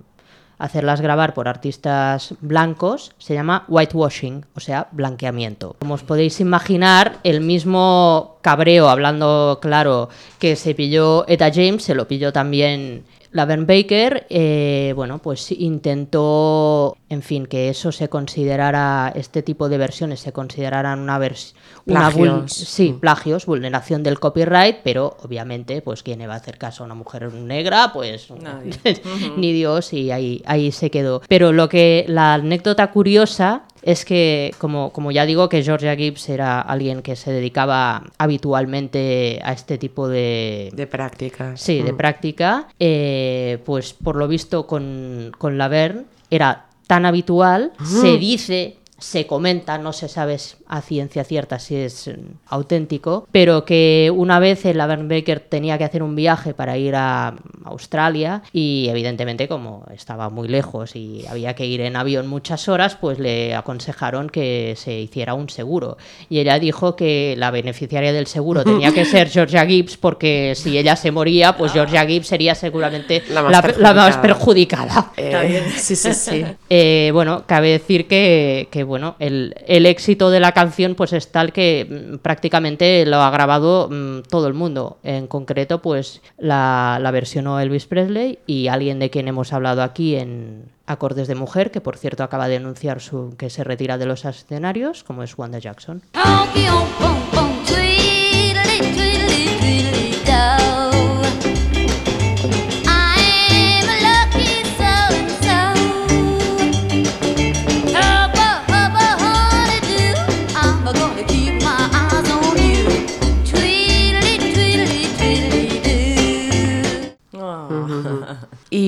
hacerlas 0.58 1.02
grabar 1.02 1.34
por 1.34 1.48
artistas 1.48 2.36
blancos 2.42 3.14
se 3.18 3.34
llama 3.34 3.66
whitewashing, 3.68 4.46
o 4.56 4.60
sea, 4.60 4.88
blanqueamiento. 4.92 5.76
Como 5.80 5.96
os 5.96 6.04
podéis 6.04 6.40
imaginar, 6.40 7.18
el 7.24 7.42
mismo 7.42 8.38
cabreo, 8.42 8.90
hablando 8.90 9.60
claro, 9.62 10.10
que 10.40 10.56
se 10.56 10.76
pilló 10.76 11.26
Etta 11.28 11.52
James, 11.54 11.84
se 11.84 11.96
lo 11.96 12.08
pilló 12.08 12.32
también 12.32 13.04
Laverne 13.34 13.66
Baker, 13.66 14.28
eh, 14.30 14.94
bueno, 14.96 15.20
pues 15.20 15.52
intentó, 15.52 16.98
en 17.10 17.24
fin, 17.24 17.48
que 17.48 17.70
eso 17.70 17.92
se 17.92 18.08
considerara, 18.08 19.12
este 19.16 19.42
tipo 19.42 19.70
de 19.70 19.78
versiones 19.78 20.20
se 20.20 20.32
consideraran 20.32 21.00
una 21.00 21.18
versión... 21.18 21.58
Plagios. 21.86 22.54
Sí, 22.54 22.96
plagios, 22.98 23.46
vulneración 23.46 24.04
del 24.04 24.20
copyright, 24.20 24.78
pero 24.84 25.18
obviamente, 25.22 25.82
pues 25.82 26.02
quién 26.02 26.20
le 26.20 26.28
va 26.28 26.36
a 26.36 26.38
hacer 26.38 26.58
caso 26.58 26.84
a 26.84 26.86
una 26.86 26.96
mujer 26.96 27.34
negra, 27.34 27.92
pues 27.92 28.30
Nadie. 28.32 28.72
ni 29.38 29.52
Dios 29.52 29.92
y 29.92 30.12
ahí, 30.12 30.42
ahí 30.46 30.72
se 30.72 30.90
quedó. 30.90 31.22
Pero 31.28 31.52
lo 31.52 31.68
que 31.68 32.06
la 32.08 32.36
anécdota 32.36 32.92
curiosa 32.92 33.64
es 33.84 34.06
que, 34.06 34.54
como, 34.60 34.92
como 34.94 35.12
ya 35.12 35.26
digo, 35.26 35.50
que 35.50 35.62
Georgia 35.64 35.96
Gibbs 35.96 36.30
era 36.30 36.62
alguien 36.62 37.02
que 37.02 37.16
se 37.16 37.32
dedicaba 37.32 38.04
habitualmente 38.18 39.40
a 39.44 39.52
este 39.54 39.78
tipo 39.78 40.08
de, 40.08 40.70
De 40.74 40.88
prácticas. 40.88 41.60
Sí, 41.60 41.82
de 41.82 41.94
Mm. 41.94 41.98
práctica. 41.98 42.68
eh, 42.80 43.60
pues 43.66 43.94
por 43.94 44.16
lo 44.16 44.28
visto 44.28 44.66
con, 44.68 45.32
con 45.38 45.58
Laverne 45.58 46.04
era 46.30 46.66
tan 46.88 47.06
habitual, 47.06 47.72
se 47.84 48.18
dice, 48.18 48.78
se 49.04 49.28
comenta, 49.28 49.78
no 49.78 49.92
se 49.92 50.08
sabe 50.08 50.38
a 50.68 50.82
ciencia 50.82 51.24
cierta 51.26 51.60
si 51.60 51.76
es 51.76 52.08
mm, 52.08 52.38
auténtico, 52.48 53.28
pero 53.32 53.66
que 53.66 54.12
una 54.16 54.40
vez 54.40 54.66
el 54.66 54.78
Baker 54.78 55.42
tenía 55.42 55.78
que 55.78 55.84
hacer 55.84 56.02
un 56.02 56.16
viaje 56.16 56.54
para 56.54 56.78
ir 56.78 56.96
a 56.96 57.36
Australia 57.66 58.44
y 58.54 58.88
evidentemente 58.90 59.48
como 59.48 59.86
estaba 59.94 60.30
muy 60.30 60.48
lejos 60.48 60.96
y 60.96 61.26
había 61.28 61.54
que 61.54 61.66
ir 61.66 61.82
en 61.82 61.96
avión 61.98 62.28
muchas 62.28 62.70
horas, 62.70 62.96
pues 62.96 63.20
le 63.20 63.56
aconsejaron 63.56 64.30
que 64.30 64.76
se 64.78 65.00
hiciera 65.00 65.34
un 65.34 65.50
seguro. 65.50 65.98
Y 66.30 66.40
ella 66.40 66.58
dijo 66.58 66.96
que 66.96 67.36
la 67.38 67.52
beneficiaria 67.52 68.14
del 68.14 68.28
seguro 68.28 68.64
tenía 68.64 68.94
que 68.94 69.04
ser 69.04 69.30
Georgia 69.30 69.66
Gibbs 69.66 69.98
porque 69.98 70.54
si 70.56 70.78
ella 70.78 70.96
se 70.96 71.12
moría, 71.12 71.58
pues 71.58 71.74
Georgia 71.74 72.06
Gibbs 72.06 72.28
sería 72.28 72.56
seguramente 72.56 73.22
La 73.30 73.42
más 73.42 73.52
la, 73.52 73.74
la 73.78 73.94
más 73.94 74.18
perjudicada. 74.18 75.12
perjudicada. 75.14 75.14
Eh, 75.18 75.64
sí, 75.76 75.96
sí, 75.96 76.14
sí. 76.14 76.46
Eh, 76.70 77.12
bueno, 77.14 77.44
cabe 77.46 77.70
decir 77.70 78.08
que, 78.08 78.70
que, 78.72 78.93
bueno, 78.94 79.16
el, 79.18 79.56
el 79.66 79.88
éxito 79.88 80.30
de 80.30 80.40
la 80.40 80.52
canción 80.52 80.94
pues 80.94 81.14
es 81.14 81.32
tal 81.32 81.52
que 81.52 82.12
mm, 82.14 82.18
prácticamente 82.20 83.04
lo 83.08 83.24
ha 83.24 83.32
grabado 83.32 83.90
mm, 83.90 84.20
todo 84.30 84.46
el 84.46 84.54
mundo. 84.54 85.00
En 85.02 85.26
concreto, 85.26 85.82
pues 85.82 86.22
la, 86.38 87.00
la 87.02 87.10
versionó 87.10 87.60
Elvis 87.60 87.88
Presley 87.88 88.38
y 88.46 88.68
alguien 88.68 89.00
de 89.00 89.10
quien 89.10 89.28
hemos 89.28 89.52
hablado 89.52 89.82
aquí 89.82 90.16
en 90.16 90.66
Acordes 90.86 91.28
de 91.28 91.34
Mujer, 91.34 91.72
que 91.72 91.82
por 91.82 91.98
cierto 91.98 92.22
acaba 92.22 92.48
de 92.48 92.58
anunciar 92.58 93.02
su, 93.02 93.34
que 93.36 93.50
se 93.50 93.64
retira 93.64 93.98
de 93.98 94.06
los 94.06 94.26
escenarios, 94.26 95.04
como 95.04 95.24
es 95.24 95.36
Wanda 95.40 95.58
Jackson. 95.58 96.04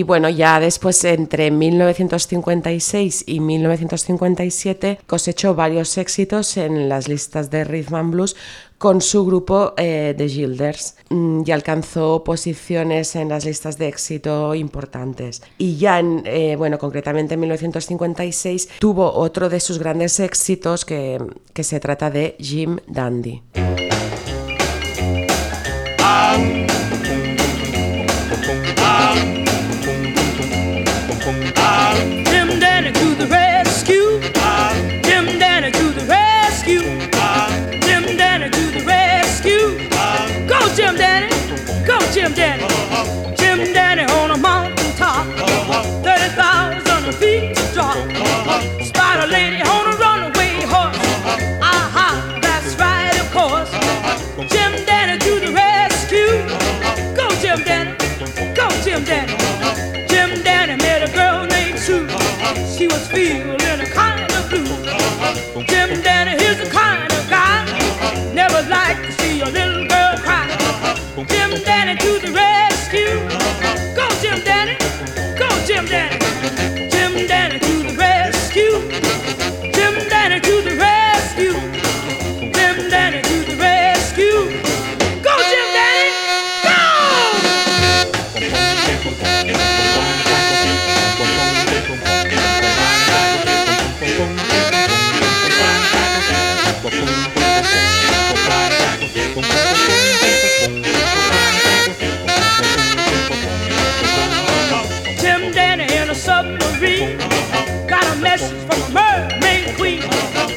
Bueno, 0.05 0.29
ya 0.29 0.59
después, 0.59 1.03
entre 1.03 1.51
1956 1.51 3.23
y 3.27 3.39
1957, 3.39 4.99
cosechó 5.05 5.55
varios 5.55 5.97
éxitos 5.97 6.57
en 6.57 6.89
las 6.89 7.07
listas 7.07 7.49
de 7.49 7.63
Rhythm 7.63 7.95
and 7.95 8.11
Blues 8.11 8.35
con 8.77 9.01
su 9.01 9.25
grupo 9.25 9.73
eh, 9.77 10.13
The 10.17 10.27
Gilders 10.27 10.95
Mm, 11.09 11.43
y 11.45 11.51
alcanzó 11.51 12.23
posiciones 12.23 13.15
en 13.15 13.29
las 13.29 13.45
listas 13.45 13.77
de 13.77 13.87
éxito 13.87 14.55
importantes. 14.55 15.43
Y 15.57 15.77
ya, 15.77 15.99
en, 15.99 16.23
eh, 16.25 16.55
bueno, 16.57 16.79
concretamente 16.79 17.35
en 17.35 17.41
1956, 17.41 18.69
tuvo 18.79 19.11
otro 19.13 19.49
de 19.49 19.59
sus 19.59 19.77
grandes 19.77 20.19
éxitos 20.19 20.83
que, 20.83 21.19
que 21.53 21.63
se 21.63 21.79
trata 21.79 22.09
de 22.09 22.35
Jim 22.39 22.77
Dandy. 22.87 23.43
Jim 31.25 31.41
Danny 31.55 32.24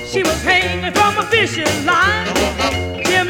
She 0.09 0.23
was 0.23 0.43
hanging 0.43 0.91
from 0.95 1.19
a 1.19 1.27
fishing 1.27 1.85
line. 1.85 2.27
Jim 3.05 3.29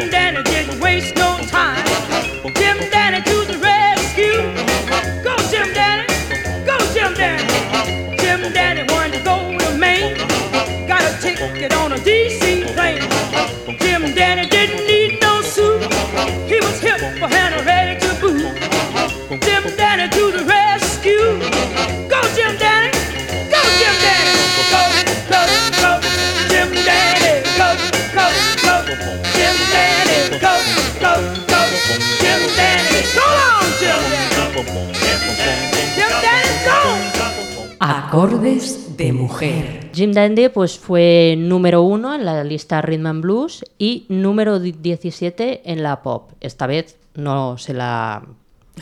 Acordes 38.38 38.96
de 38.96 39.12
mujer. 39.12 39.90
Jim 39.92 40.12
Dandy 40.12 40.48
pues 40.48 40.78
fue 40.78 41.34
número 41.36 41.82
uno 41.82 42.14
en 42.14 42.24
la 42.24 42.44
lista 42.44 42.80
Rhythm 42.80 43.06
and 43.06 43.20
Blues 43.22 43.64
y 43.78 44.06
número 44.08 44.60
di- 44.60 44.70
17 44.70 45.72
en 45.72 45.82
la 45.82 46.02
pop. 46.02 46.30
Esta 46.40 46.68
vez 46.68 46.96
no 47.16 47.58
se 47.58 47.74
la 47.74 48.22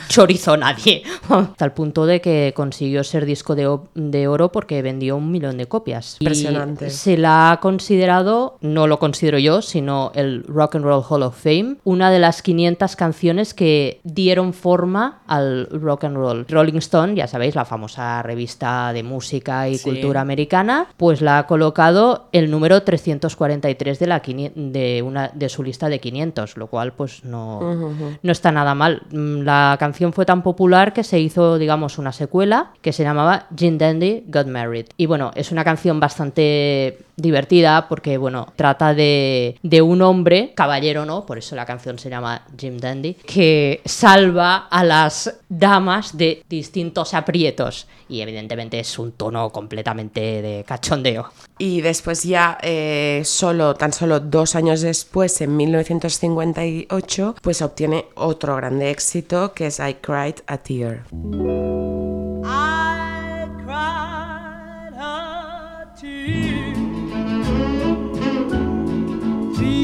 chorizó 0.09 0.57
nadie, 0.57 1.03
hasta 1.29 1.65
el 1.65 1.71
punto 1.71 2.05
de 2.05 2.21
que 2.21 2.53
consiguió 2.55 3.03
ser 3.03 3.25
disco 3.25 3.55
de, 3.55 3.77
de 3.95 4.27
oro 4.27 4.51
porque 4.51 4.81
vendió 4.81 5.17
un 5.17 5.31
millón 5.31 5.57
de 5.57 5.65
copias. 5.67 6.17
Y 6.19 6.25
Impresionante. 6.25 6.89
se 6.89 7.17
la 7.17 7.51
ha 7.51 7.59
considerado, 7.59 8.57
no 8.61 8.87
lo 8.87 8.99
considero 8.99 9.37
yo, 9.39 9.61
sino 9.61 10.11
el 10.15 10.43
Rock 10.47 10.75
and 10.75 10.85
Roll 10.85 11.03
Hall 11.07 11.23
of 11.23 11.41
Fame, 11.41 11.77
una 11.83 12.11
de 12.11 12.19
las 12.19 12.41
500 12.41 12.95
canciones 12.95 13.53
que 13.53 13.99
dieron 14.03 14.53
forma 14.53 15.21
al 15.27 15.67
rock 15.71 16.03
and 16.05 16.15
roll. 16.17 16.45
Rolling 16.49 16.77
Stone, 16.77 17.15
ya 17.15 17.27
sabéis, 17.27 17.55
la 17.55 17.65
famosa 17.65 18.21
revista 18.23 18.91
de 18.93 19.03
música 19.03 19.67
y 19.69 19.77
Sí. 19.77 19.83
cultura 19.83 20.21
americana, 20.21 20.87
pues 20.97 21.21
la 21.21 21.39
ha 21.39 21.47
colocado 21.47 22.27
el 22.31 22.49
número 22.51 22.83
343 22.83 23.99
de, 23.99 24.07
la 24.07 24.21
quini- 24.21 24.51
de, 24.53 25.01
una, 25.01 25.29
de 25.33 25.49
su 25.49 25.63
lista 25.63 25.89
de 25.89 25.99
500, 25.99 26.57
lo 26.57 26.67
cual 26.67 26.93
pues 26.93 27.23
no, 27.23 27.93
no 28.21 28.31
está 28.31 28.51
nada 28.51 28.75
mal. 28.75 29.03
Mm, 29.11 29.41
La 29.41 29.75
canción 29.79 29.86
fue 29.93 30.25
tan 30.25 30.43
popular 30.43 30.93
que 30.93 31.03
se 31.03 31.19
hizo, 31.19 31.57
digamos, 31.57 31.97
una 31.97 32.11
secuela 32.11 32.71
que 32.81 32.93
se 32.93 33.03
llamaba 33.03 33.47
Jim 33.57 33.77
Dandy 33.77 34.23
Got 34.27 34.47
Married. 34.47 34.87
Y 34.97 35.05
bueno, 35.05 35.31
es 35.35 35.51
una 35.51 35.63
canción 35.63 35.99
bastante 35.99 36.97
divertida 37.17 37.87
porque, 37.89 38.17
bueno, 38.17 38.53
trata 38.55 38.93
de, 38.93 39.57
de 39.63 39.81
un 39.81 40.01
hombre, 40.01 40.53
caballero 40.55 41.05
no, 41.05 41.25
por 41.25 41.37
eso 41.37 41.55
la 41.55 41.65
canción 41.65 41.99
se 41.99 42.09
llama 42.09 42.43
Jim 42.57 42.77
Dandy, 42.77 43.15
que 43.15 43.81
salva 43.85 44.67
a 44.69 44.83
las 44.83 45.39
damas 45.49 46.15
de 46.15 46.43
distintos 46.47 47.13
aprietos. 47.13 47.87
Y 48.07 48.21
evidentemente 48.21 48.79
es 48.79 48.97
un 48.99 49.11
tono 49.11 49.49
completamente 49.49 50.41
de 50.41 50.63
cachondeo. 50.65 51.29
Y 51.57 51.81
después 51.81 52.23
ya, 52.23 52.57
eh, 52.61 53.21
solo, 53.25 53.73
tan 53.73 53.91
solo 53.91 54.19
dos 54.19 54.55
años 54.55 54.81
después, 54.81 55.41
en 55.41 55.57
1958, 55.57 57.35
pues 57.41 57.61
obtiene 57.61 58.05
otro 58.15 58.55
grande 58.55 58.91
éxito 58.91 59.53
que 59.53 59.67
es 59.67 59.79
I 59.79 59.95
Cried 59.95 60.35
a 60.45 60.57
Tear. 60.57 61.03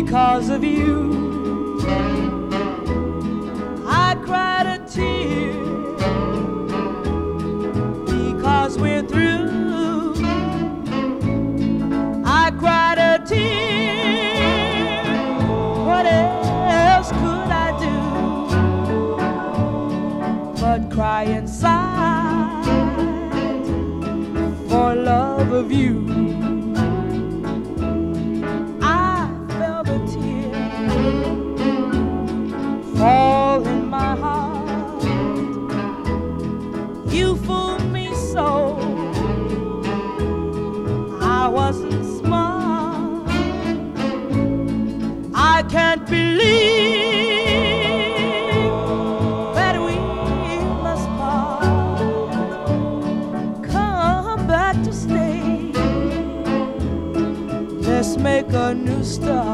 Because 0.04 0.50
of 0.50 0.64
you. 0.64 1.80
I 3.88 4.16
cried 4.26 4.68
a 4.76 4.80
tear 4.94 5.54
because 8.06 8.78
we're 8.78 9.04
through. 9.04 10.14
I 12.26 12.52
cried 12.60 12.98
a 12.98 13.24
tear. 13.26 15.04
What 15.88 16.06
else 16.06 17.10
could 17.22 17.52
I 17.66 17.70
do? 17.80 17.96
but 20.60 20.92
cry 20.92 21.24
inside 21.24 22.66
for 24.70 24.96
love 24.96 25.52
of 25.52 25.72
you. 25.72 26.03
Fall 33.04 33.68
in 33.68 33.90
my 33.90 34.16
heart. 34.16 35.04
You 37.12 37.36
fooled 37.46 37.86
me 37.92 38.06
so. 38.32 38.78
I 41.20 41.50
wasn't 41.50 42.06
smart. 42.20 43.28
I 45.36 45.64
can't 45.76 46.06
believe 46.08 47.04
that 49.60 49.76
we 49.86 49.96
must 50.86 51.08
part. 51.20 51.64
Come 53.74 54.48
back 54.48 54.76
to 54.86 54.94
stay. 54.94 55.74
Let's 57.88 58.16
make 58.18 58.50
a 58.54 58.74
new 58.74 59.04
start. 59.04 59.53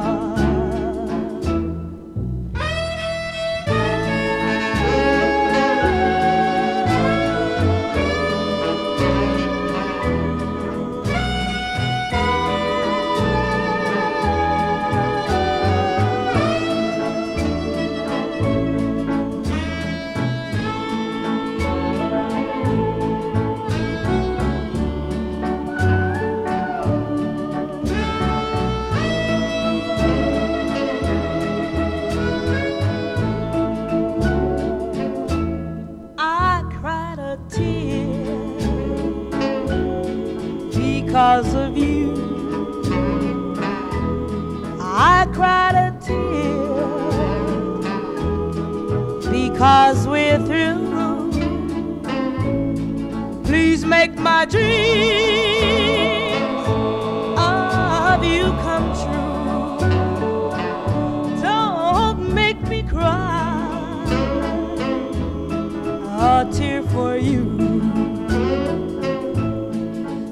Dreams 54.49 54.62
of 57.38 58.23
you 58.23 58.45
come 58.65 58.88
true. 59.01 60.49
Don't 61.41 62.33
make 62.33 62.59
me 62.67 62.81
cry 62.81 64.05
a 66.19 66.49
tear 66.51 66.81
for 66.83 67.15
you. 67.17 67.45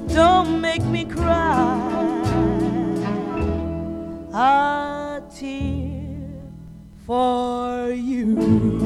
Don't 0.08 0.60
make 0.60 0.84
me 0.84 1.04
cry 1.04 1.78
a 4.34 5.22
tear 5.32 6.02
for 7.06 7.92
you. 7.92 8.77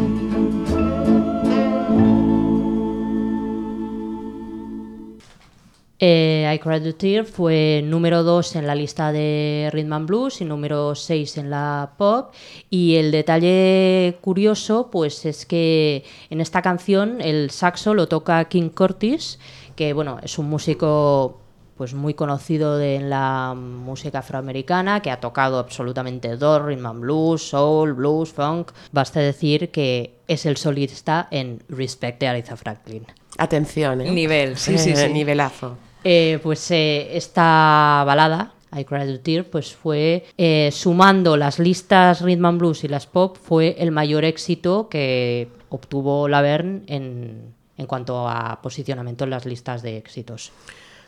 Eh, 6.04 6.50
I 6.52 6.58
Cried 6.58 6.84
a 6.84 6.92
Tear 6.94 7.24
fue 7.24 7.80
número 7.84 8.24
2 8.24 8.56
en 8.56 8.66
la 8.66 8.74
lista 8.74 9.12
de 9.12 9.70
Rhythm 9.72 9.92
and 9.92 10.08
Blues 10.08 10.40
y 10.40 10.44
número 10.44 10.96
6 10.96 11.38
en 11.38 11.48
la 11.48 11.92
pop. 11.96 12.32
Y 12.70 12.96
el 12.96 13.12
detalle 13.12 14.18
curioso, 14.20 14.88
pues 14.90 15.24
es 15.26 15.46
que 15.46 16.02
en 16.28 16.40
esta 16.40 16.60
canción 16.60 17.20
el 17.20 17.52
saxo 17.52 17.94
lo 17.94 18.08
toca 18.08 18.44
King 18.46 18.70
Curtis, 18.70 19.38
que 19.76 19.92
bueno, 19.92 20.18
es 20.24 20.38
un 20.38 20.50
músico 20.50 21.38
pues 21.76 21.94
muy 21.94 22.14
conocido 22.14 22.78
de- 22.78 22.96
en 22.96 23.08
la 23.08 23.54
música 23.56 24.18
afroamericana, 24.18 25.02
que 25.02 25.10
ha 25.12 25.20
tocado 25.20 25.60
absolutamente 25.60 26.36
todo, 26.36 26.66
rhythm 26.66 26.86
and 26.86 27.00
blues, 27.00 27.48
soul, 27.48 27.92
blues, 27.92 28.32
funk. 28.32 28.72
Basta 28.90 29.20
decir 29.20 29.70
que 29.70 30.16
es 30.26 30.46
el 30.46 30.56
solista 30.56 31.28
en 31.30 31.62
Respect 31.68 32.18
de 32.18 32.26
Aretha 32.26 32.56
Franklin. 32.56 33.06
Atención, 33.38 34.00
¿eh? 34.00 34.10
Nivel, 34.10 34.56
sí, 34.56 34.76
sí, 34.78 34.96
sí. 34.96 35.08
Nivelazo. 35.12 35.76
Eh, 36.04 36.38
pues 36.42 36.70
eh, 36.70 37.16
esta 37.16 38.02
balada, 38.06 38.54
I 38.76 38.84
Cried 38.84 39.14
a 39.14 39.22
Tear, 39.22 39.44
pues 39.44 39.74
fue, 39.74 40.24
eh, 40.36 40.70
sumando 40.72 41.36
las 41.36 41.58
listas 41.58 42.22
Rhythm 42.22 42.46
and 42.46 42.58
Blues 42.58 42.84
y 42.84 42.88
las 42.88 43.06
pop, 43.06 43.36
fue 43.40 43.76
el 43.78 43.90
mayor 43.92 44.24
éxito 44.24 44.88
que 44.88 45.48
obtuvo 45.68 46.28
Laverne 46.28 46.82
en, 46.86 47.54
en 47.76 47.86
cuanto 47.86 48.28
a 48.28 48.60
posicionamiento 48.62 49.24
en 49.24 49.30
las 49.30 49.46
listas 49.46 49.82
de 49.82 49.96
éxitos. 49.96 50.52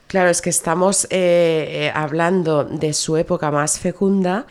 Claro, 0.06 0.28
es 0.28 0.42
que 0.42 0.50
estamos 0.50 1.08
hablando 1.94 2.62
de 2.64 2.92
su 2.92 3.16
época 3.16 3.50
más 3.50 3.80
fecunda, 3.80 4.46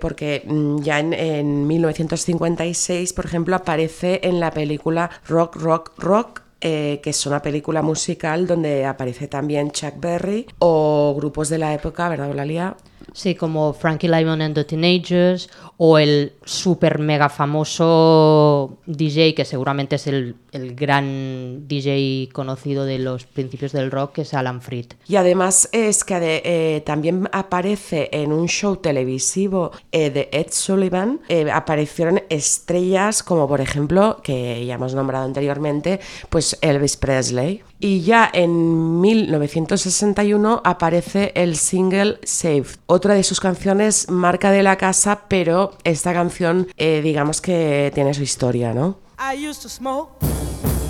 porque 0.00 0.42
mm, 0.46 0.82
ya 0.82 1.00
en, 1.00 1.14
en 1.14 1.66
1956, 1.66 3.14
por 3.14 3.24
ejemplo, 3.24 3.56
aparece 3.56 4.20
en 4.22 4.38
la 4.38 4.50
película 4.50 5.10
Rock, 5.26 5.56
Rock, 5.56 5.92
Rock. 5.96 6.42
Eh, 6.60 7.00
que 7.02 7.10
es 7.10 7.26
una 7.26 7.40
película 7.40 7.82
musical 7.82 8.46
donde 8.46 8.84
aparece 8.84 9.28
también 9.28 9.70
Chuck 9.70 9.94
Berry 10.00 10.46
o 10.58 11.14
grupos 11.16 11.48
de 11.48 11.58
la 11.58 11.72
época, 11.72 12.08
¿verdad, 12.08 12.28
Eulalia? 12.28 12.76
Sí, 13.12 13.34
como 13.34 13.72
Frankie 13.72 14.08
Lymon 14.08 14.42
and 14.42 14.54
the 14.54 14.64
Teenagers 14.64 15.48
o 15.76 15.98
el 15.98 16.32
super 16.44 16.98
mega 16.98 17.28
famoso 17.28 18.78
DJ 18.86 19.34
que 19.34 19.44
seguramente 19.44 19.96
es 19.96 20.06
el, 20.06 20.36
el 20.52 20.74
gran 20.74 21.68
DJ 21.68 22.28
conocido 22.32 22.84
de 22.84 22.98
los 22.98 23.24
principios 23.24 23.72
del 23.72 23.90
rock, 23.90 24.12
que 24.14 24.22
es 24.22 24.34
Alan 24.34 24.60
Freed. 24.60 24.86
Y 25.06 25.16
además 25.16 25.68
es 25.72 26.04
que 26.04 26.42
eh, 26.44 26.80
también 26.82 27.28
aparece 27.32 28.08
en 28.12 28.32
un 28.32 28.48
show 28.48 28.76
televisivo 28.76 29.72
eh, 29.92 30.10
de 30.10 30.28
Ed 30.32 30.48
Sullivan, 30.50 31.20
eh, 31.28 31.50
aparecieron 31.50 32.22
estrellas 32.28 33.22
como 33.22 33.48
por 33.48 33.60
ejemplo, 33.60 34.20
que 34.22 34.64
ya 34.66 34.74
hemos 34.74 34.94
nombrado 34.94 35.24
anteriormente, 35.24 36.00
pues 36.28 36.58
Elvis 36.60 36.96
Presley. 36.96 37.62
Y 37.80 38.00
ya 38.00 38.28
en 38.32 39.00
1961 39.00 40.62
aparece 40.64 41.30
el 41.36 41.56
single 41.56 42.18
Saved, 42.24 42.76
otra 42.86 43.14
de 43.14 43.22
sus 43.22 43.38
canciones 43.38 44.10
marca 44.10 44.50
de 44.50 44.64
la 44.64 44.76
casa, 44.76 45.20
pero 45.28 45.76
esta 45.84 46.12
canción 46.12 46.66
eh, 46.76 47.00
digamos 47.02 47.40
que 47.40 47.92
tiene 47.94 48.14
su 48.14 48.22
historia, 48.22 48.74
¿no? 48.74 48.98
I 49.18 49.48
used 49.48 49.62
to 49.62 49.68
smoke, 49.68 50.10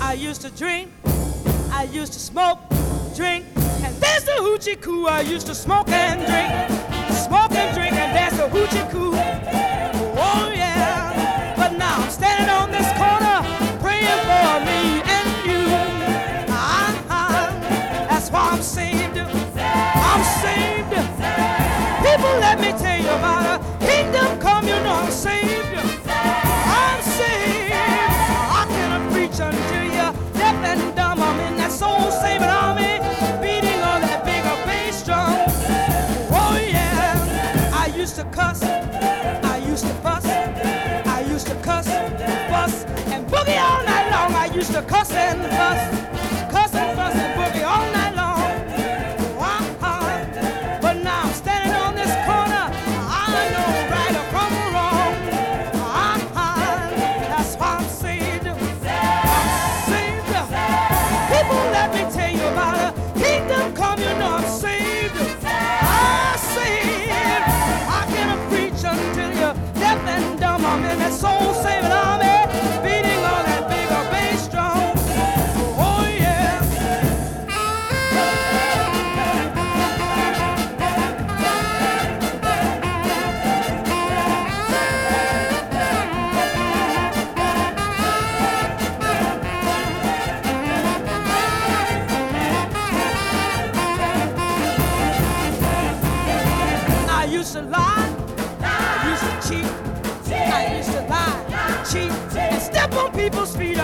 I 0.01 0.15
used 0.15 0.41
to 0.41 0.49
drink, 0.49 0.89
I 1.71 1.85
used 1.85 2.13
to 2.13 2.19
smoke, 2.19 2.59
drink, 3.15 3.45
and 3.83 3.99
dance 4.01 4.23
the 4.25 4.41
hoochie 4.41 4.79
coo. 4.79 5.07
I 5.07 5.21
used 5.21 5.45
to 5.47 5.53
smoke 5.53 5.89
and 5.91 6.25
drink, 6.25 6.51
smoke 7.11 7.51
and 7.55 7.75
drink, 7.75 7.93
and 7.93 8.13
dance 8.13 8.37
the 8.37 8.49
hoochie 8.49 8.89
coo. 8.91 9.13
Oh 9.13 10.51
yeah, 10.55 11.53
but 11.55 11.77
now 11.77 12.01
I'm 12.01 12.09
standing 12.09 12.49
on 12.49 12.71
this 12.71 12.87
corner 12.97 13.43
praying 13.79 14.21
for 14.25 14.59
me 14.65 14.98
tell 22.79 22.99
you 22.99 23.09
about 23.09 23.45
a 23.55 23.85
kingdom 23.85 24.39
come. 24.39 24.67
You 24.67 24.79
know 24.83 24.95
I'm 25.03 25.11
saved. 25.11 25.75
I'm 25.75 27.01
saved. 27.01 27.73
I 27.73 28.65
cannot 28.69 29.11
preach 29.11 29.39
until 29.39 29.83
you're 29.83 30.13
deaf 30.33 30.57
and 30.71 30.95
dumb. 30.95 31.21
I'm 31.21 31.39
in 31.47 31.57
that 31.57 31.71
soul 31.71 32.11
saving 32.11 32.47
army, 32.47 32.99
beating 33.41 33.81
on 33.81 34.01
that 34.01 34.23
bigger 34.25 34.57
bass 34.65 35.03
drum. 35.05 35.33
Oh 36.31 36.55
yeah, 36.57 37.73
I 37.73 37.87
used 37.95 38.15
to 38.15 38.23
cuss, 38.25 38.63
I 38.63 39.57
used 39.67 39.85
to 39.85 39.93
fuss, 40.05 40.25
I 40.25 41.25
used 41.29 41.47
to 41.47 41.55
cuss, 41.55 41.87
fuss, 42.51 42.85
and 43.13 43.27
boogie 43.27 43.59
all 43.59 43.83
night 43.83 44.09
long. 44.11 44.33
I 44.33 44.47
used 44.53 44.73
to 44.73 44.81
cuss 44.83 45.11
and 45.11 45.41
fuss, 45.57 45.98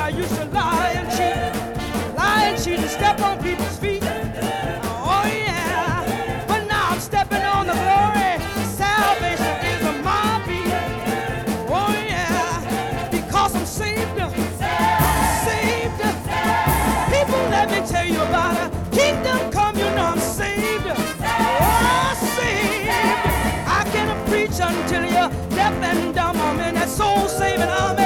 I 0.06 0.10
used 0.10 0.36
to 0.36 0.46
lie 0.46 0.94
and 0.98 1.10
cheat, 1.18 2.16
lie 2.16 2.50
and 2.50 2.64
cheat, 2.64 2.78
and 2.78 2.90
step 2.92 3.20
on 3.22 3.42
people's 3.42 3.80
feet. 3.80 4.04
Oh 4.04 5.26
yeah, 5.26 6.46
but 6.48 6.64
now 6.68 6.92
I'm 6.92 7.00
stepping 7.00 7.42
on 7.42 7.66
the 7.66 7.74
glory. 7.74 8.38
Salvation 8.70 9.56
is 9.66 9.82
a 9.82 9.94
my 10.04 10.44
beat. 10.46 10.72
Oh 11.74 11.90
yeah, 12.08 13.10
because 13.10 13.56
I'm 13.56 13.66
saved, 13.66 14.16
saved. 15.42 16.00
People, 17.10 17.42
let 17.50 17.72
me 17.72 17.82
tell 17.90 18.06
you 18.06 18.22
about 18.22 18.58
a 18.62 18.70
kingdom 18.96 19.50
come. 19.52 19.76
You 19.76 19.90
know 19.96 20.14
I'm 20.14 20.20
saved. 20.20 20.86
Oh, 20.86 22.14
saved. 22.38 22.90
I 23.68 23.84
cannot 23.92 24.28
preach 24.28 24.60
until 24.62 25.02
you're 25.02 25.32
deaf 25.50 25.74
and 25.82 26.14
dumb. 26.14 26.38
I'm 26.38 26.60
in 26.60 26.76
that 26.76 26.90
soul 26.90 27.28
saving 27.28 27.64
army, 27.64 28.05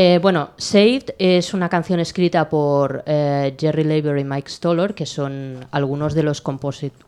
Eh, 0.00 0.20
bueno, 0.22 0.50
Saved 0.58 1.16
es 1.18 1.54
una 1.54 1.68
canción 1.68 1.98
escrita 1.98 2.48
por 2.48 3.02
eh, 3.04 3.56
Jerry 3.58 3.82
Leiber 3.82 4.16
y 4.16 4.22
Mike 4.22 4.48
Stoller, 4.48 4.94
que 4.94 5.06
son 5.06 5.66
algunos 5.72 6.14
de 6.14 6.22
los 6.22 6.40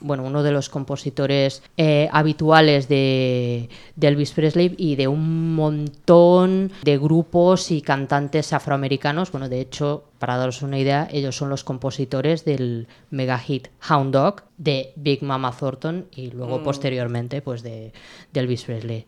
bueno, 0.00 0.24
uno 0.24 0.42
de 0.42 0.50
los 0.50 0.68
compositores 0.68 1.62
eh, 1.76 2.08
habituales 2.10 2.88
de, 2.88 3.68
de 3.94 4.08
Elvis 4.08 4.32
Presley 4.32 4.74
y 4.76 4.96
de 4.96 5.06
un 5.06 5.54
montón 5.54 6.72
de 6.82 6.98
grupos 6.98 7.70
y 7.70 7.80
cantantes 7.80 8.52
afroamericanos. 8.52 9.30
Bueno, 9.30 9.48
de 9.48 9.60
hecho, 9.60 10.09
para 10.20 10.36
daros 10.36 10.62
una 10.62 10.78
idea, 10.78 11.08
ellos 11.10 11.34
son 11.36 11.48
los 11.48 11.64
compositores 11.64 12.44
del 12.44 12.86
mega 13.10 13.38
hit 13.38 13.66
Hound 13.88 14.12
Dog 14.12 14.42
de 14.58 14.92
Big 14.94 15.22
Mama 15.22 15.50
Thornton 15.58 16.06
y 16.14 16.30
luego 16.30 16.62
posteriormente 16.62 17.40
pues 17.42 17.62
de, 17.62 17.92
de 18.32 18.40
Elvis 18.40 18.64
Presley. 18.64 19.06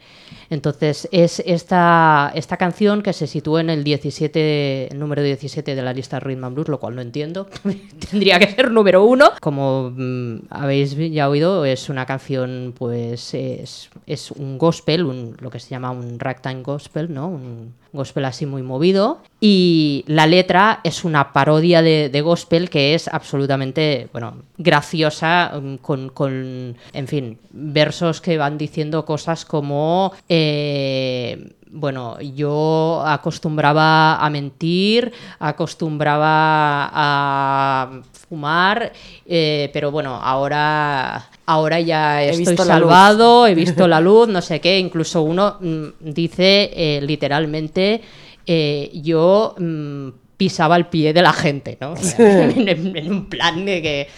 Entonces 0.51 1.09
es 1.13 1.41
esta, 1.45 2.33
esta 2.35 2.57
canción 2.57 3.03
que 3.03 3.13
se 3.13 3.27
sitúa 3.27 3.61
en 3.61 3.69
el 3.71 3.85
17, 3.85 4.89
el 4.93 4.99
número 4.99 5.23
17 5.23 5.75
de 5.75 5.83
la 5.83 5.93
lista 5.93 6.19
Rhythm 6.21 6.45
and 6.45 6.55
Blues, 6.55 6.69
lo 6.69 6.81
cual 6.81 6.97
no 6.97 7.03
entiendo. 7.03 7.47
Tendría 8.11 8.39
que 8.39 8.51
ser 8.51 8.71
número 8.71 9.05
uno. 9.05 9.31
Como 9.41 9.93
mm, 9.95 10.47
habéis 10.51 10.97
ya 10.97 11.29
oído, 11.29 11.65
es 11.67 11.89
una 11.91 12.07
canción, 12.07 12.75
pues 12.77 13.35
es, 13.35 13.91
es 14.07 14.31
un 14.31 14.57
gospel, 14.57 15.05
un- 15.05 15.37
lo 15.41 15.51
que 15.51 15.61
se 15.61 15.69
llama 15.69 15.91
un 15.91 16.19
ragtime 16.19 16.63
gospel, 16.63 17.13
¿no? 17.13 17.29
Un 17.29 17.75
gospel 17.93 18.25
así 18.25 18.47
muy 18.47 18.63
movido. 18.63 19.21
Y 19.41 20.05
la 20.07 20.27
letra 20.27 20.81
es 20.85 21.05
una 21.05 21.33
parodia 21.33 21.83
de, 21.83 22.09
de 22.09 22.21
gospel 22.21 22.71
que 22.71 22.95
es 22.95 23.09
absolutamente, 23.09 24.09
bueno, 24.13 24.37
graciosa, 24.59 25.53
mm, 25.61 25.77
con, 25.77 26.09
con, 26.11 26.77
en 26.93 27.09
fin, 27.09 27.39
versos 27.51 28.21
que 28.21 28.39
van 28.39 28.59
diciendo 28.59 29.05
cosas 29.05 29.45
como... 29.45 30.13
eh, 30.29 31.53
bueno, 31.75 32.21
yo 32.21 33.03
acostumbraba 33.07 34.17
a 34.17 34.29
mentir, 34.31 35.11
acostumbraba 35.39 36.91
a 36.93 37.91
fumar, 38.29 38.93
eh, 39.27 39.71
pero 39.73 39.91
bueno, 39.91 40.15
ahora, 40.23 41.29
ahora 41.47 41.81
ya 41.81 42.23
He 42.23 42.31
estoy 42.31 42.57
salvado, 42.57 43.47
he 43.47 43.55
visto 43.65 43.89
la 43.89 44.01
luz, 44.01 44.29
no 44.29 44.41
sé 44.43 44.61
qué. 44.61 44.79
Incluso 44.79 45.23
uno 45.23 45.57
mm, 45.61 45.87
dice 46.01 46.71
eh, 46.75 47.01
literalmente, 47.03 48.01
eh, 48.47 48.91
yo 48.95 49.55
mm, 49.59 50.09
pisaba 50.37 50.77
el 50.77 50.87
pie 50.87 51.13
de 51.13 51.23
la 51.23 51.33
gente, 51.33 51.79
¿no? 51.81 51.93
O 51.93 51.97
sea, 51.97 52.45
en, 52.45 52.69
en- 52.69 52.97
en 52.97 53.11
un 53.13 53.27
plan 53.29 53.65
de 53.65 53.83
que, 53.83 54.09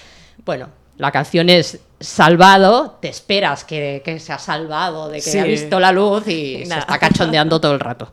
bueno, 0.45 0.69
la 0.97 1.11
canción 1.11 1.51
es 1.51 1.81
salvado, 2.01 2.99
te 3.01 3.09
esperas 3.09 3.65
que, 3.65 4.03
que 4.05 4.19
se 4.21 4.33
ha 4.33 4.39
salvado, 4.39 5.09
de 5.09 5.17
que 5.17 5.23
Sí. 5.23 5.39
ha 5.39 5.45
visto 5.45 5.81
la 5.81 5.91
luz 5.93 6.29
y 6.29 6.65
se 6.67 6.79
está 6.79 6.99
cachondeando 6.99 7.61
todo 7.61 7.73
el 7.73 7.81
rato. 7.81 8.13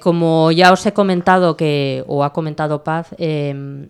como 0.00 0.50
ya 0.50 0.72
os 0.72 0.84
he 0.86 0.92
comentado 0.92 1.56
que, 1.56 2.02
o 2.08 2.24
ha 2.24 2.32
comentado 2.32 2.82
Paz, 2.82 3.08
eh, 3.18 3.86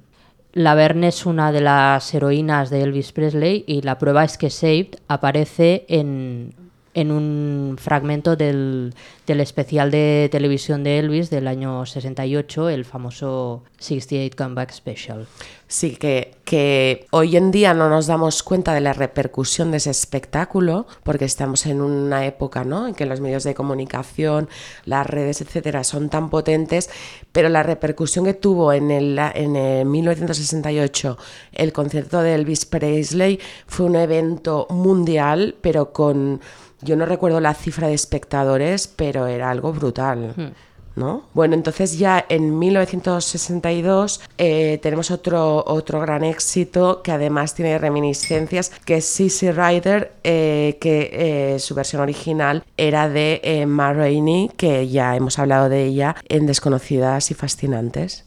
Laverne 0.55 1.09
es 1.09 1.25
una 1.25 1.51
de 1.51 1.63
las 1.63 2.13
heroínas 2.13 2.69
de 2.69 2.83
Elvis 2.83 3.13
Presley 3.13 3.65
y 3.67 3.81
la 3.81 3.97
prueba 3.99 4.23
es 4.25 4.37
que 4.37 4.51
Saved 4.51 4.97
aparece 5.09 5.87
en, 5.89 6.55
en 6.95 7.11
un 7.11 7.77
fragmento 7.81 8.37
del, 8.37 8.95
del 9.27 9.41
especial 9.41 9.91
de 9.91 10.29
televisión 10.31 10.85
de 10.85 10.99
Elvis 10.99 11.31
del 11.31 11.49
año 11.49 11.87
68, 11.87 12.69
el 12.69 12.85
famoso 12.85 13.63
68 13.79 14.37
Comeback 14.37 14.73
Special. 14.73 15.27
Sí, 15.69 15.97
que, 15.97 16.35
que 16.45 17.07
hoy 17.13 17.39
en 17.39 17.51
día 17.51 17.73
no 17.73 17.89
nos 17.89 18.07
damos 18.07 18.43
cuenta 18.43 18.75
de 18.75 18.83
la 18.83 18.93
repercusión 18.93 19.71
de 19.71 19.79
ese 19.79 19.91
espectáculo, 19.91 20.87
porque 21.03 21.25
estamos 21.25 21.65
en 21.65 21.81
una 21.81 22.27
época 22.27 22.63
¿no? 22.65 22.87
en 22.87 22.95
que 22.95 23.07
los 23.07 23.23
medios 23.23 23.43
de 23.45 23.55
comunicación, 23.55 24.51
las 24.85 25.07
redes, 25.07 25.41
etcétera, 25.41 25.83
son 25.83 26.11
tan 26.11 26.29
potentes, 26.29 26.91
pero 27.33 27.49
la 27.49 27.63
repercusión 27.63 28.27
que 28.27 28.35
tuvo 28.35 28.75
en 28.75 28.91
el, 28.91 29.19
en 29.35 29.57
el 29.57 29.87
1968 29.87 31.17
el 31.53 31.73
concierto 31.73 32.21
de 32.21 32.35
Elvis 32.35 32.67
Presley 32.67 33.41
fue 33.67 33.87
un 33.87 33.97
evento 33.97 34.67
mundial, 34.69 35.55
pero 35.63 35.93
con. 35.93 36.41
Yo 36.83 36.97
no 36.97 37.07
recuerdo 37.07 37.41
la 37.41 37.55
cifra 37.55 37.89
de 37.89 37.95
espectadores, 37.95 38.89
pero 38.89 39.27
era 39.27 39.51
algo 39.51 39.73
brutal. 39.73 40.55
¿No? 40.95 41.23
Bueno, 41.33 41.55
entonces 41.55 41.99
ya 41.99 42.23
en 42.29 42.59
1962 42.59 44.21
eh, 44.37 44.79
tenemos 44.83 45.11
otro, 45.11 45.65
otro 45.67 46.01
gran 46.01 46.23
éxito 46.23 47.01
que 47.03 47.13
además 47.13 47.55
tiene 47.55 47.79
reminiscencias, 47.79 48.71
que 48.85 48.97
es 48.97 49.07
Sissy 49.07 49.53
Rider, 49.53 50.13
eh, 50.23 50.77
que 50.83 51.55
eh, 51.55 51.59
su 51.61 51.75
versión 51.75 52.03
original 52.03 52.63
era 52.77 53.09
de 53.09 53.65
Ma 53.67 53.95
Rainey, 53.95 54.51
que 54.55 54.87
ya 54.87 55.17
hemos 55.17 55.39
hablado 55.39 55.71
de 55.71 55.85
ella 55.85 56.15
en 56.29 56.45
Desconocidas 56.45 57.31
y 57.31 57.35
Fascinantes. 57.35 58.27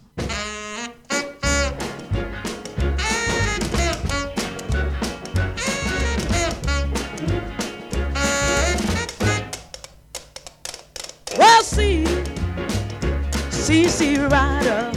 See, 13.65 14.17
rider, 14.17 14.91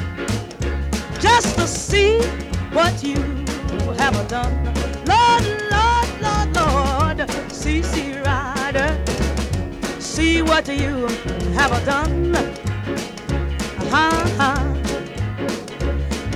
just 1.20 1.56
to 1.56 1.66
see 1.66 2.20
what 2.72 3.02
you 3.02 3.16
have 3.98 4.28
done. 4.28 4.54
Lord, 5.06 5.44
Lord, 5.72 6.10
Lord, 6.22 6.56
Lord, 6.56 7.52
see, 7.82 8.18
rider, 8.20 8.98
see 10.00 10.42
what 10.42 10.68
you 10.68 11.06
have 11.54 11.84
done. 11.86 12.36
Uh-huh. 13.78 14.74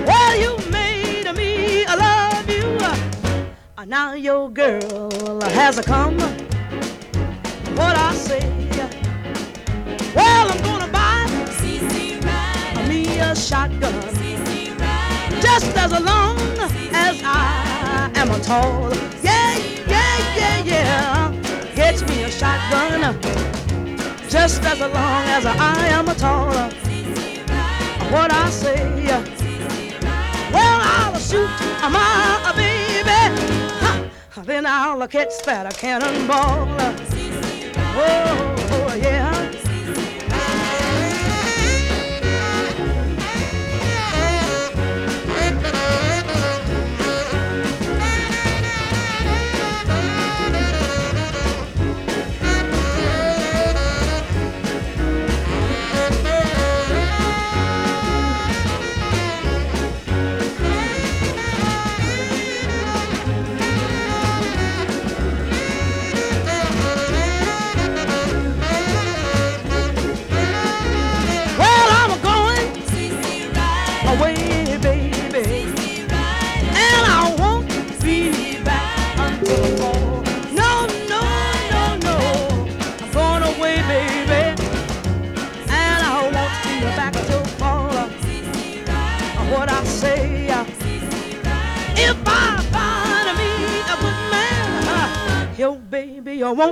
Well, 0.06 0.36
you 0.36 0.58
made 0.70 1.32
me 1.36 1.86
love 1.86 2.48
you. 2.50 2.78
Uh, 3.78 3.84
Now 3.86 4.14
your 4.14 4.50
girl 4.50 5.40
has 5.42 5.80
come. 5.80 6.18
What 7.76 7.96
I 7.96 8.14
say. 8.14 8.61
A 13.32 13.34
shotgun. 13.34 13.94
Just 15.40 15.74
as 15.74 15.92
long 15.92 16.38
as 16.92 17.22
I 17.24 18.10
am 18.14 18.30
a 18.30 18.38
tall. 18.40 18.92
Yeah, 19.22 19.56
yeah, 19.88 20.36
yeah, 20.36 20.72
yeah. 20.72 21.74
Get 21.74 22.06
me 22.10 22.24
a 22.24 22.30
shotgun. 22.30 23.18
Just 24.28 24.62
as 24.64 24.80
long 24.80 25.24
as 25.36 25.46
I 25.46 25.86
am 25.96 26.08
a 26.08 26.14
tall. 26.14 26.52
What 28.12 28.30
I 28.30 28.50
say. 28.50 28.80
Well, 30.52 30.80
I'll 30.96 31.18
shoot 31.18 31.48
my 31.80 32.52
baby. 32.54 33.20
Then 34.44 34.66
I'll 34.66 35.08
catch 35.08 35.42
that 35.46 35.74
cannonball. 35.78 36.68
Oh, 37.94 38.56
oh 38.72 38.94
yeah. 38.96 39.21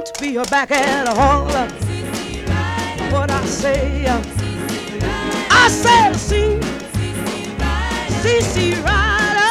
Won't 0.00 0.20
be 0.20 0.36
back 0.50 0.70
at 0.70 1.08
all. 1.08 1.46
What 3.12 3.30
I 3.30 3.46
say. 3.46 4.06
I 5.50 5.68
said, 5.68 6.14
see, 6.14 6.58
see, 8.22 8.40
see, 8.40 8.74
rider. 8.76 9.50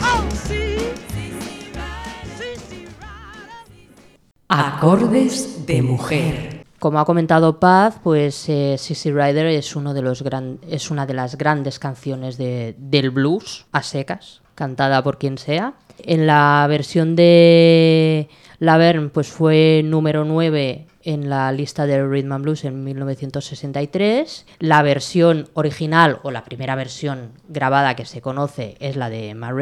Oh, 0.00 0.24
see, 0.30 0.78
see, 1.12 1.32
see, 2.68 2.86
rider. 2.86 3.64
Acordes 4.48 5.66
de 5.66 5.82
mujer. 5.82 6.64
Como 6.78 6.98
ha 6.98 7.04
comentado 7.04 7.58
Paz, 7.60 7.96
pues 8.02 8.46
eh, 8.48 8.76
Sissy 8.78 9.10
Rider 9.10 9.46
es, 9.46 9.74
uno 9.74 9.94
de 9.94 10.02
los 10.02 10.22
gran, 10.22 10.58
es 10.68 10.90
una 10.90 11.06
de 11.06 11.14
las 11.14 11.36
grandes 11.38 11.78
canciones 11.78 12.36
de- 12.36 12.74
del 12.78 13.08
blues 13.10 13.64
a 13.72 13.82
secas, 13.82 14.42
cantada 14.54 15.02
por 15.02 15.18
quien 15.18 15.38
sea. 15.38 15.74
En 15.98 16.26
la 16.26 16.66
versión 16.68 17.16
de 17.16 18.28
Laverne 18.58 19.08
pues 19.08 19.28
fue 19.28 19.82
número 19.84 20.24
9 20.24 20.86
en 21.02 21.28
la 21.28 21.52
lista 21.52 21.86
del 21.86 22.10
Rhythm 22.10 22.32
and 22.32 22.44
Blues 22.44 22.64
en 22.64 22.82
1963. 22.82 24.46
La 24.58 24.82
versión 24.82 25.48
original 25.54 26.18
o 26.22 26.30
la 26.30 26.44
primera 26.44 26.74
versión 26.74 27.32
grabada 27.48 27.94
que 27.94 28.06
se 28.06 28.20
conoce 28.20 28.76
es 28.80 28.96
la 28.96 29.10
de 29.10 29.34
Ma. 29.34 29.52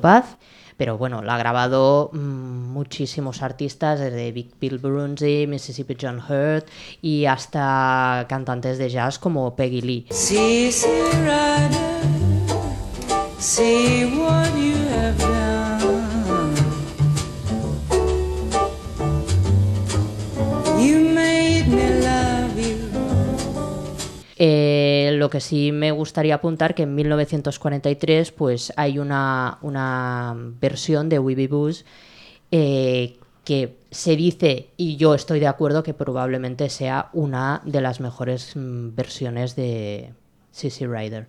Paz. 0.00 0.36
Pero 0.76 0.96
bueno, 0.96 1.20
la 1.20 1.34
ha 1.34 1.38
grabado 1.38 2.08
mm, 2.14 2.18
muchísimos 2.18 3.42
artistas, 3.42 4.00
desde 4.00 4.32
Big 4.32 4.52
Bill 4.58 4.78
Brunzi, 4.78 5.46
Mississippi 5.46 5.94
John 6.00 6.20
Hurt 6.20 6.66
y 7.02 7.26
hasta 7.26 8.24
cantantes 8.30 8.78
de 8.78 8.88
jazz 8.88 9.18
como 9.18 9.54
Peggy 9.54 9.82
Lee. 9.82 10.06
Lo 25.20 25.28
que 25.28 25.40
sí 25.40 25.70
me 25.70 25.92
gustaría 25.92 26.36
apuntar 26.36 26.74
que 26.74 26.84
en 26.84 26.94
1943 26.94 28.32
pues 28.32 28.72
hay 28.76 28.98
una, 28.98 29.58
una 29.60 30.34
versión 30.34 31.10
de 31.10 31.18
Weeby 31.18 31.46
Booze 31.46 31.84
eh, 32.50 33.18
que 33.44 33.76
se 33.90 34.16
dice, 34.16 34.70
y 34.78 34.96
yo 34.96 35.14
estoy 35.14 35.38
de 35.38 35.46
acuerdo, 35.46 35.82
que 35.82 35.92
probablemente 35.92 36.70
sea 36.70 37.10
una 37.12 37.60
de 37.66 37.82
las 37.82 38.00
mejores 38.00 38.56
mm, 38.56 38.94
versiones 38.94 39.56
de 39.56 40.14
Sissy 40.52 40.86
Rider. 40.86 41.28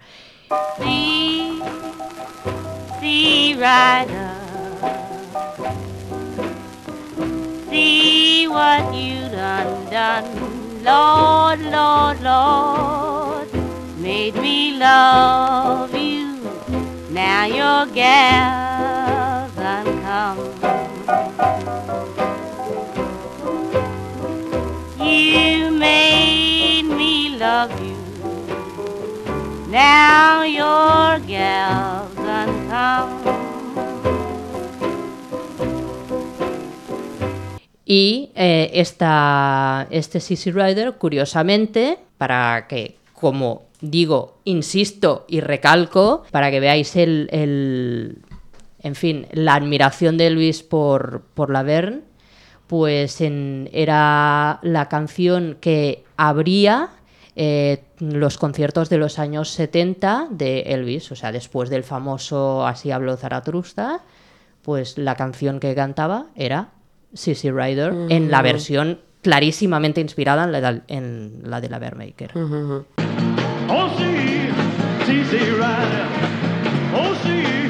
Made 14.02 14.36
me 14.36 14.78
love 14.78 15.94
you. 15.94 16.40
Now 17.12 17.46
your 17.46 17.86
gal's 17.94 19.52
come. 20.02 20.40
You 25.00 25.72
made 25.72 26.84
me 26.84 27.38
love 27.38 27.72
you. 27.82 27.98
Now 29.70 30.44
your 30.44 31.20
gal's. 31.28 32.12
Y 37.86 38.32
eh, 38.36 38.72
esta, 38.76 39.86
este 39.90 40.22
Sissy 40.22 40.50
Rider, 40.50 40.94
curiosamente, 40.94 42.00
para 42.18 42.66
que, 42.70 42.96
como 43.22 43.64
digo, 43.80 44.40
insisto 44.44 45.26
y 45.30 45.40
recalco, 45.40 46.24
para 46.32 46.52
que 46.52 46.60
veáis 46.60 46.96
el, 46.98 47.30
el- 47.32 48.18
en 48.84 48.96
fin, 48.96 49.28
la 49.32 49.56
admiración 49.56 50.18
de 50.18 50.28
Elvis 50.28 50.64
por, 50.64 51.22
por 51.36 51.50
la 51.52 51.64
Verne, 51.64 52.02
pues 52.68 53.22
en- 53.22 53.70
era 53.72 54.60
la 54.64 54.90
canción 54.90 55.58
que 55.62 56.04
abría 56.18 56.90
eh, 57.36 57.84
los 58.00 58.38
conciertos 58.38 58.90
de 58.90 58.98
los 58.98 59.18
años 59.20 59.50
70 59.50 60.28
de 60.32 60.62
Elvis, 60.62 61.12
o 61.12 61.16
sea, 61.16 61.32
después 61.32 61.70
del 61.70 61.84
famoso 61.84 62.66
Así 62.68 62.92
habló 62.92 63.16
Zaratustra, 63.18 64.02
pues 64.64 64.98
la 64.98 65.16
canción 65.16 65.60
que 65.60 65.74
cantaba 65.76 66.26
era 66.36 66.70
Sissy 67.14 67.50
Rider 67.52 67.94
en 68.10 68.32
la 68.32 68.42
versión 68.42 69.00
clarísimamente 69.22 70.02
inspirada 70.02 70.44
en 70.46 70.52
la, 70.52 70.62
de- 70.74 70.82
en 70.88 71.42
la 71.46 71.62
de 71.62 71.70
la 71.70 71.78
Bear 71.80 71.96
Maker. 71.96 72.32
Oh, 73.74 73.88
see, 73.98 74.52
see, 75.06 75.24
see, 75.32 75.50
rider. 75.52 76.08
Oh, 76.94 77.14
see 77.24 77.70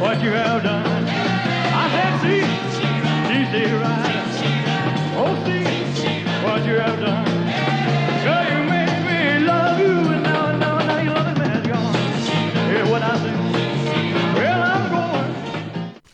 what 0.00 0.22
you 0.22 0.30
have 0.30 0.62
done. 0.62 0.99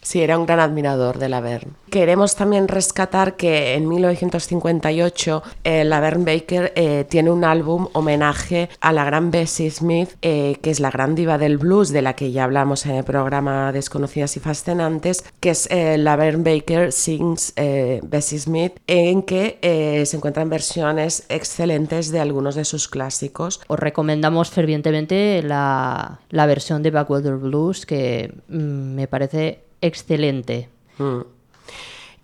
Sí, 0.06 0.22
era 0.22 0.38
un 0.38 0.46
gran 0.46 0.60
admirador 0.60 1.18
de 1.18 1.28
la 1.28 1.40
Verne. 1.40 1.72
Queremos 1.90 2.36
también 2.36 2.68
rescatar 2.68 3.34
que 3.34 3.74
en 3.74 3.88
1958 3.88 5.42
eh, 5.64 5.82
la 5.82 5.98
Verne 5.98 6.32
Baker 6.32 6.72
eh, 6.76 7.04
tiene 7.08 7.32
un 7.32 7.42
álbum 7.42 7.88
homenaje 7.92 8.68
a 8.80 8.92
la 8.92 9.04
gran 9.04 9.32
Bessie 9.32 9.68
Smith, 9.68 10.10
eh, 10.22 10.58
que 10.62 10.70
es 10.70 10.78
la 10.78 10.92
gran 10.92 11.16
diva 11.16 11.38
del 11.38 11.58
blues 11.58 11.88
de 11.88 12.02
la 12.02 12.12
que 12.12 12.30
ya 12.30 12.44
hablamos 12.44 12.86
en 12.86 12.94
el 12.94 13.02
programa 13.02 13.72
Desconocidas 13.72 14.36
y 14.36 14.40
Fascinantes, 14.40 15.24
que 15.40 15.50
es 15.50 15.68
eh, 15.72 15.98
la 15.98 16.14
Verne 16.14 16.54
Baker 16.54 16.92
Sings 16.92 17.52
eh, 17.56 18.00
Bessie 18.04 18.38
Smith, 18.38 18.74
en 18.86 19.24
que 19.24 19.58
eh, 19.60 20.06
se 20.06 20.18
encuentran 20.18 20.48
versiones 20.48 21.26
excelentes 21.28 22.12
de 22.12 22.20
algunos 22.20 22.54
de 22.54 22.64
sus 22.64 22.86
clásicos. 22.86 23.60
Os 23.66 23.80
recomendamos 23.80 24.50
fervientemente 24.50 25.42
la, 25.42 26.20
la 26.30 26.46
versión 26.46 26.84
de 26.84 26.92
Backwater 26.92 27.34
Blues, 27.34 27.86
que 27.86 28.32
mm, 28.46 28.94
me 28.94 29.08
parece 29.08 29.65
excelente. 29.86 30.68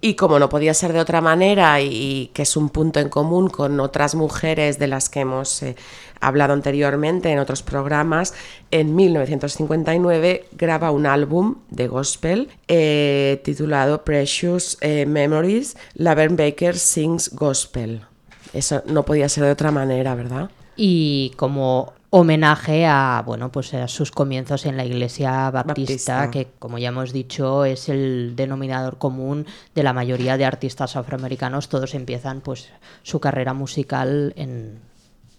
Y 0.01 0.15
como 0.15 0.39
no 0.39 0.49
podía 0.49 0.75
ser 0.75 0.93
de 0.93 1.01
otra 1.01 1.21
manera 1.21 1.81
y, 1.81 2.31
que 2.35 2.43
es 2.43 2.57
un 2.57 2.71
punto 2.71 2.99
en 3.01 3.09
común 3.09 3.49
con 3.49 3.79
otras 3.81 4.15
mujeres 4.15 4.79
de 4.79 4.89
las 4.89 5.09
que 5.09 5.21
hemos 5.21 5.63
eh, 5.63 5.77
hablado 6.21 6.55
anteriormente 6.55 7.31
en 7.31 7.39
otros 7.39 7.63
programas, 7.63 8.35
en 8.71 8.97
1959 8.97 10.47
graba 10.53 10.91
un 10.91 11.07
álbum 11.07 11.57
de 11.71 11.87
gospel 11.87 12.49
eh, 12.67 13.41
titulado 13.45 14.05
Precious 14.05 14.79
eh, 14.81 15.07
Memories, 15.07 15.77
Laverne 15.95 16.37
Baker 16.37 16.77
Sings 16.77 17.31
Gospel. 17.35 18.03
Eso 18.53 18.83
no 18.87 19.05
podía 19.05 19.29
ser 19.29 19.45
de 19.45 19.53
otra 19.53 19.71
manera, 19.71 20.15
¿verdad? 20.15 20.51
y 20.77 21.33
como 21.37 21.93
homenaje 22.15 22.85
a 22.85 23.23
bueno 23.25 23.51
pues 23.51 23.73
a 23.73 23.89
sus 23.89 24.11
comienzos 24.11 24.67
en 24.67 24.77
la 24.77 24.85
iglesia 24.85 25.51
baptista, 25.51 26.17
Baptista. 26.19 26.31
que 26.31 26.49
como 26.59 26.77
ya 26.77 26.89
hemos 26.89 27.11
dicho 27.15 27.65
es 27.65 27.89
el 27.89 28.35
denominador 28.37 28.99
común 28.99 29.47
de 29.75 29.83
la 29.83 29.95
mayoría 29.95 30.37
de 30.37 30.45
artistas 30.45 30.95
afroamericanos 30.95 31.71
todos 31.71 31.95
empiezan 31.95 32.43
pues 32.43 32.69
su 33.03 33.19
carrera 33.19 33.55
musical 33.55 34.35
en, 34.37 34.79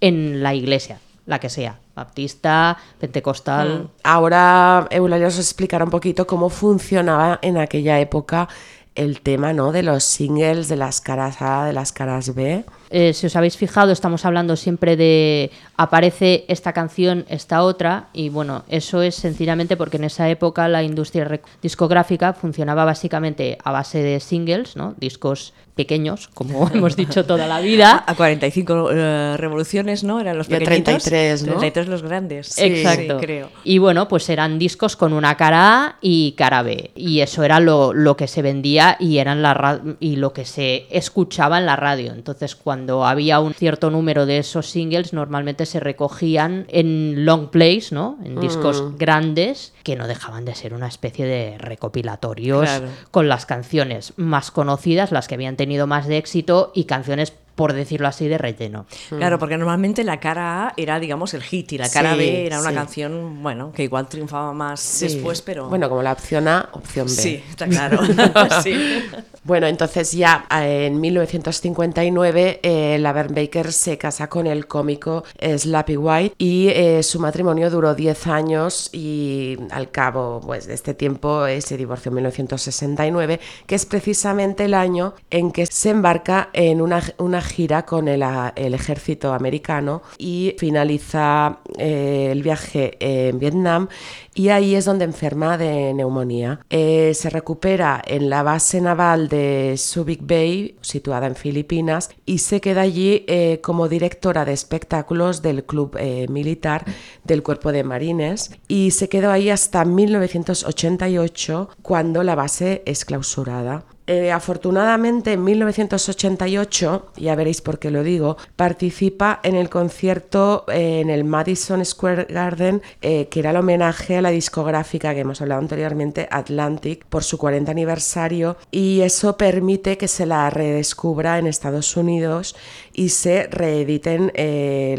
en 0.02 0.42
la 0.42 0.56
iglesia 0.56 1.00
la 1.28 1.38
que 1.38 1.50
sea 1.50 1.80
baptista 1.94 2.76
pentecostal 3.00 3.92
Ahora 4.04 4.88
Eulalia 4.90 5.28
os 5.28 5.38
explicará 5.38 5.86
un 5.86 5.92
poquito 5.92 6.26
cómo 6.26 6.50
funcionaba 6.50 7.38
en 7.44 7.60
aquella 7.60 8.00
época 8.00 8.50
el 8.96 9.22
tema 9.22 9.54
¿no? 9.54 9.72
de 9.72 9.84
los 9.84 10.04
singles, 10.04 10.68
de 10.68 10.76
las 10.76 11.02
caras 11.02 11.38
A, 11.42 11.66
de 11.66 11.74
las 11.74 11.92
caras 11.92 12.34
B. 12.36 12.64
Eh, 12.96 13.14
si 13.14 13.26
os 13.26 13.36
habéis 13.36 13.58
fijado, 13.58 13.92
estamos 13.92 14.24
hablando 14.24 14.56
siempre 14.56 14.96
de 14.96 15.50
aparece 15.78 16.46
esta 16.48 16.74
canción, 16.74 17.26
esta 17.28 17.64
otra, 17.64 18.10
y 18.14 18.30
bueno, 18.30 18.64
eso 18.70 19.02
es 19.02 19.16
sencillamente 19.16 19.76
porque 19.76 19.98
en 19.98 20.04
esa 20.04 20.30
época 20.30 20.68
la 20.68 20.84
industria 20.84 21.42
discográfica 21.64 22.34
funcionaba 22.34 22.86
básicamente 22.86 23.58
a 23.64 23.72
base 23.72 24.04
de 24.04 24.20
singles, 24.20 24.76
¿no? 24.76 24.94
Discos 25.00 25.54
pequeños, 25.74 26.28
como 26.36 26.70
hemos 26.74 26.96
dicho 26.96 27.26
toda 27.26 27.48
la 27.48 27.60
vida. 27.62 28.04
A 28.06 28.14
45 28.14 28.92
eh, 28.92 29.38
revoluciones, 29.38 30.04
¿no? 30.04 30.20
Eran 30.20 30.38
los 30.38 30.48
Y 30.48 30.54
a 30.54 30.60
pequeñitos. 30.60 31.04
33, 31.04 31.44
¿no? 31.46 31.48
33 31.54 31.88
los 31.88 32.04
grandes. 32.04 32.48
Sí, 32.50 32.64
Exacto. 32.66 33.20
sí, 33.20 33.26
creo. 33.26 33.50
Y 33.64 33.80
bueno, 33.80 34.08
pues 34.08 34.30
eran 34.30 34.60
discos 34.60 34.96
con 34.96 35.14
una 35.14 35.36
cara 35.36 35.86
A 35.86 35.96
y 36.00 36.34
cara 36.34 36.62
B. 36.62 36.92
Y 36.96 37.22
eso 37.22 37.44
era 37.44 37.60
lo, 37.60 37.92
lo 37.92 38.16
que 38.16 38.28
se 38.28 38.44
vendía 38.44 38.98
y, 39.00 39.18
eran 39.18 39.42
la 39.42 39.56
ra- 39.56 39.82
y 40.00 40.18
lo 40.18 40.32
que 40.32 40.46
se 40.46 40.86
escuchaba 40.92 41.58
en 41.58 41.66
la 41.66 41.76
radio. 41.76 42.14
Entonces, 42.14 42.56
cuando 42.56 42.83
había 42.90 43.40
un 43.40 43.54
cierto 43.54 43.90
número 43.90 44.26
de 44.26 44.38
esos 44.38 44.70
singles, 44.70 45.14
normalmente 45.14 45.66
se 45.66 45.80
recogían 45.80 46.66
en 46.70 47.26
long 47.26 47.50
plays, 47.50 47.92
¿no? 47.92 48.18
En 48.24 48.40
discos 48.40 48.98
grandes, 48.98 49.73
que 49.84 49.96
no 49.96 50.08
dejaban 50.08 50.46
de 50.46 50.56
ser 50.56 50.74
una 50.74 50.88
especie 50.88 51.26
de 51.26 51.58
recopilatorios 51.58 52.62
Claro. 52.64 52.88
con 53.12 53.28
las 53.28 53.46
canciones 53.46 54.14
más 54.18 54.50
conocidas, 54.52 55.12
las 55.12 55.28
que 55.28 55.36
habían 55.36 55.56
tenido 55.58 55.88
más 55.88 56.08
de 56.08 56.18
éxito 56.18 56.72
y 56.74 56.86
canciones, 56.86 57.34
por 57.56 57.74
decirlo 57.74 58.08
así, 58.08 58.28
de 58.28 58.38
relleno. 58.40 58.86
Claro, 59.10 59.38
porque 59.38 59.58
normalmente 59.58 60.04
la 60.04 60.20
cara 60.20 60.68
A 60.70 60.74
era, 60.76 61.00
digamos, 61.00 61.34
el 61.36 61.44
hit 61.44 61.74
y 61.74 61.78
la 61.78 61.90
cara 61.90 62.14
Sí, 62.14 62.18
B 62.18 62.46
era 62.48 62.60
una 62.60 62.70
sí. 62.70 62.76
canción, 62.76 63.44
bueno, 63.44 63.72
que 63.74 63.84
igual 63.84 64.08
triunfaba 64.08 64.54
más 64.54 64.80
Sí. 64.80 65.06
después, 65.06 65.42
pero... 65.44 65.68
Bueno, 65.70 65.88
como 65.90 66.02
la 66.02 66.14
opción 66.14 66.48
A, 66.48 66.70
opción 66.72 67.06
B. 67.06 67.12
sí, 67.14 67.44
está 67.50 67.68
claro. 67.68 68.00
sí. 68.64 69.04
Bueno, 69.46 69.68
entonces 69.68 70.14
ya 70.14 70.46
eh, 70.50 70.86
en 70.88 71.02
1959 71.02 72.60
eh, 72.64 72.98
la 72.98 73.10
Laverne 73.10 73.42
Baker 73.42 73.74
se 73.74 73.98
casa 73.98 74.30
con 74.30 74.48
el 74.48 74.68
cómico 74.68 75.26
eh, 75.38 75.58
Slappy 75.60 75.98
White 75.98 76.36
y 76.38 76.70
eh, 76.70 77.04
su 77.04 77.20
matrimonio 77.20 77.70
duró 77.70 77.94
10 77.94 78.28
años 78.28 78.90
y 78.94 79.58
al 79.74 79.92
cabo 79.92 80.42
pues, 80.46 80.68
de 80.68 80.74
este 80.74 80.94
tiempo 80.94 81.46
eh, 81.46 81.62
se 81.62 81.78
divorció 81.78 82.10
en 82.10 82.16
1969, 82.16 83.40
que 83.66 83.76
es 83.76 83.86
precisamente 83.86 84.66
el 84.66 84.74
año 84.74 85.14
en 85.30 85.52
que 85.52 85.66
se 85.66 85.90
embarca 85.90 86.50
en 86.54 86.82
una, 86.82 87.02
una 87.18 87.42
gira 87.42 87.86
con 87.86 88.08
el, 88.08 88.24
el 88.56 88.74
ejército 88.74 89.34
americano 89.34 90.02
y 90.18 90.56
finaliza 90.58 91.60
eh, 91.78 92.30
el 92.32 92.44
viaje 92.44 92.98
en 93.00 93.40
Vietnam 93.40 93.88
y 94.36 94.50
ahí 94.50 94.76
es 94.76 94.86
donde 94.86 95.06
enferma 95.06 95.58
de 95.58 95.94
neumonía. 95.94 96.60
Eh, 96.70 97.14
se 97.14 97.30
recupera 97.30 98.02
en 98.06 98.30
la 98.30 98.44
base 98.44 98.82
naval 98.82 99.28
de 99.28 99.76
Subic 99.78 100.22
Bay, 100.26 100.78
situada 100.82 101.28
en 101.28 101.36
Filipinas, 101.36 102.10
y 102.26 102.40
se 102.40 102.62
queda 102.62 102.82
allí 102.82 103.24
eh, 103.28 103.60
como 103.62 103.88
directora 103.88 104.46
de 104.46 104.54
espectáculos 104.54 105.42
del 105.42 105.64
club 105.64 105.98
eh, 106.00 106.28
militar 106.30 106.86
del 107.24 107.44
Cuerpo 107.44 107.72
de 107.72 107.84
Marines 107.84 108.52
y 108.68 108.92
se 108.92 109.10
quedó 109.10 109.32
ahí 109.32 109.50
hasta 109.50 109.86
1988 109.86 111.70
cuando 111.82 112.24
la 112.24 112.36
base 112.36 112.84
es 112.86 113.06
clausurada. 113.06 113.86
Eh, 114.06 114.34
afortunadamente, 114.34 115.32
en 115.32 115.44
1988, 115.46 117.14
ya 117.16 117.36
veréis 117.36 117.62
por 117.62 117.80
qué 117.80 117.90
lo 117.90 118.04
digo, 118.04 118.36
participa 118.58 119.40
en 119.44 119.56
el 119.56 119.70
concierto 119.70 120.66
eh, 120.68 121.00
en 121.00 121.10
el 121.10 121.24
Madison 121.24 121.84
Square 121.86 122.26
Garden, 122.26 122.82
eh, 123.02 123.30
que 123.30 123.40
era 123.40 123.52
el 123.52 123.58
homenaje 123.58 124.18
a 124.18 124.22
la 124.22 124.32
discográfica 124.32 125.14
que 125.14 125.22
hemos 125.22 125.42
hablado 125.42 125.62
anteriormente, 125.62 126.28
Atlantic, 126.30 127.06
por 127.06 127.24
su 127.24 127.38
40 127.38 127.72
aniversario, 127.72 128.58
y 128.72 129.00
eso 129.02 129.38
permite 129.38 129.98
que 129.98 130.10
se 130.10 130.26
la 130.26 130.50
redescubra 130.50 131.40
en 131.40 131.48
Estados 131.48 131.96
Unidos 131.96 132.58
y 132.92 133.10
se 133.10 133.48
reediten 133.48 134.34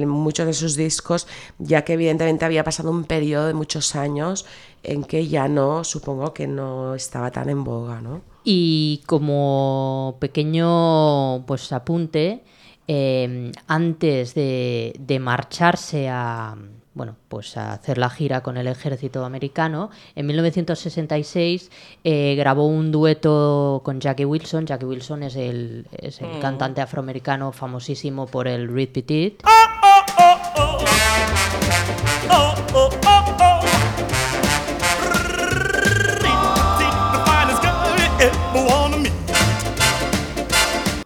muchos 0.09 0.47
de 0.47 0.55
sus 0.55 0.77
discos, 0.77 1.27
ya 1.59 1.85
que 1.85 1.93
evidentemente 1.93 2.47
había 2.47 2.65
pasado 2.65 2.91
un 2.91 3.05
periodo 3.05 3.49
de 3.49 3.55
muchos 3.55 3.97
años 3.97 4.47
en 4.83 5.05
que 5.05 5.29
ya 5.29 5.49
no, 5.49 5.85
supongo 5.85 6.33
que 6.33 6.47
no 6.47 6.95
estaba 6.95 7.31
tan 7.31 7.51
en 7.51 7.65
boga, 7.65 8.01
¿no? 8.01 8.34
Y 8.45 9.03
como 9.07 10.17
pequeño 10.21 11.45
pues 11.47 11.73
apunte, 11.73 12.45
eh, 12.87 13.51
antes 13.67 14.35
de, 14.35 14.95
de 14.99 15.19
marcharse 15.19 16.09
a 16.11 16.55
bueno, 16.95 17.17
pues 17.29 17.57
a 17.57 17.73
hacer 17.73 17.99
la 17.99 18.09
gira 18.09 18.43
con 18.43 18.57
el 18.57 18.69
ejército 18.69 19.25
americano, 19.25 19.91
en 20.15 20.27
1966 20.27 21.71
eh, 22.05 22.35
grabó 22.37 22.67
un 22.67 22.93
dueto 22.93 23.83
con 23.85 24.01
Jackie 24.01 24.25
Wilson. 24.25 24.67
Jackie 24.67 24.87
Wilson 24.87 25.25
es 25.25 25.37
el, 25.37 25.87
es 25.99 26.21
el 26.23 26.39
cantante 26.41 26.81
afroamericano 26.81 27.53
famosísimo 27.53 28.27
por 28.27 28.47
el 28.47 28.73
Reed 28.73 28.91
Petit. 28.91 29.43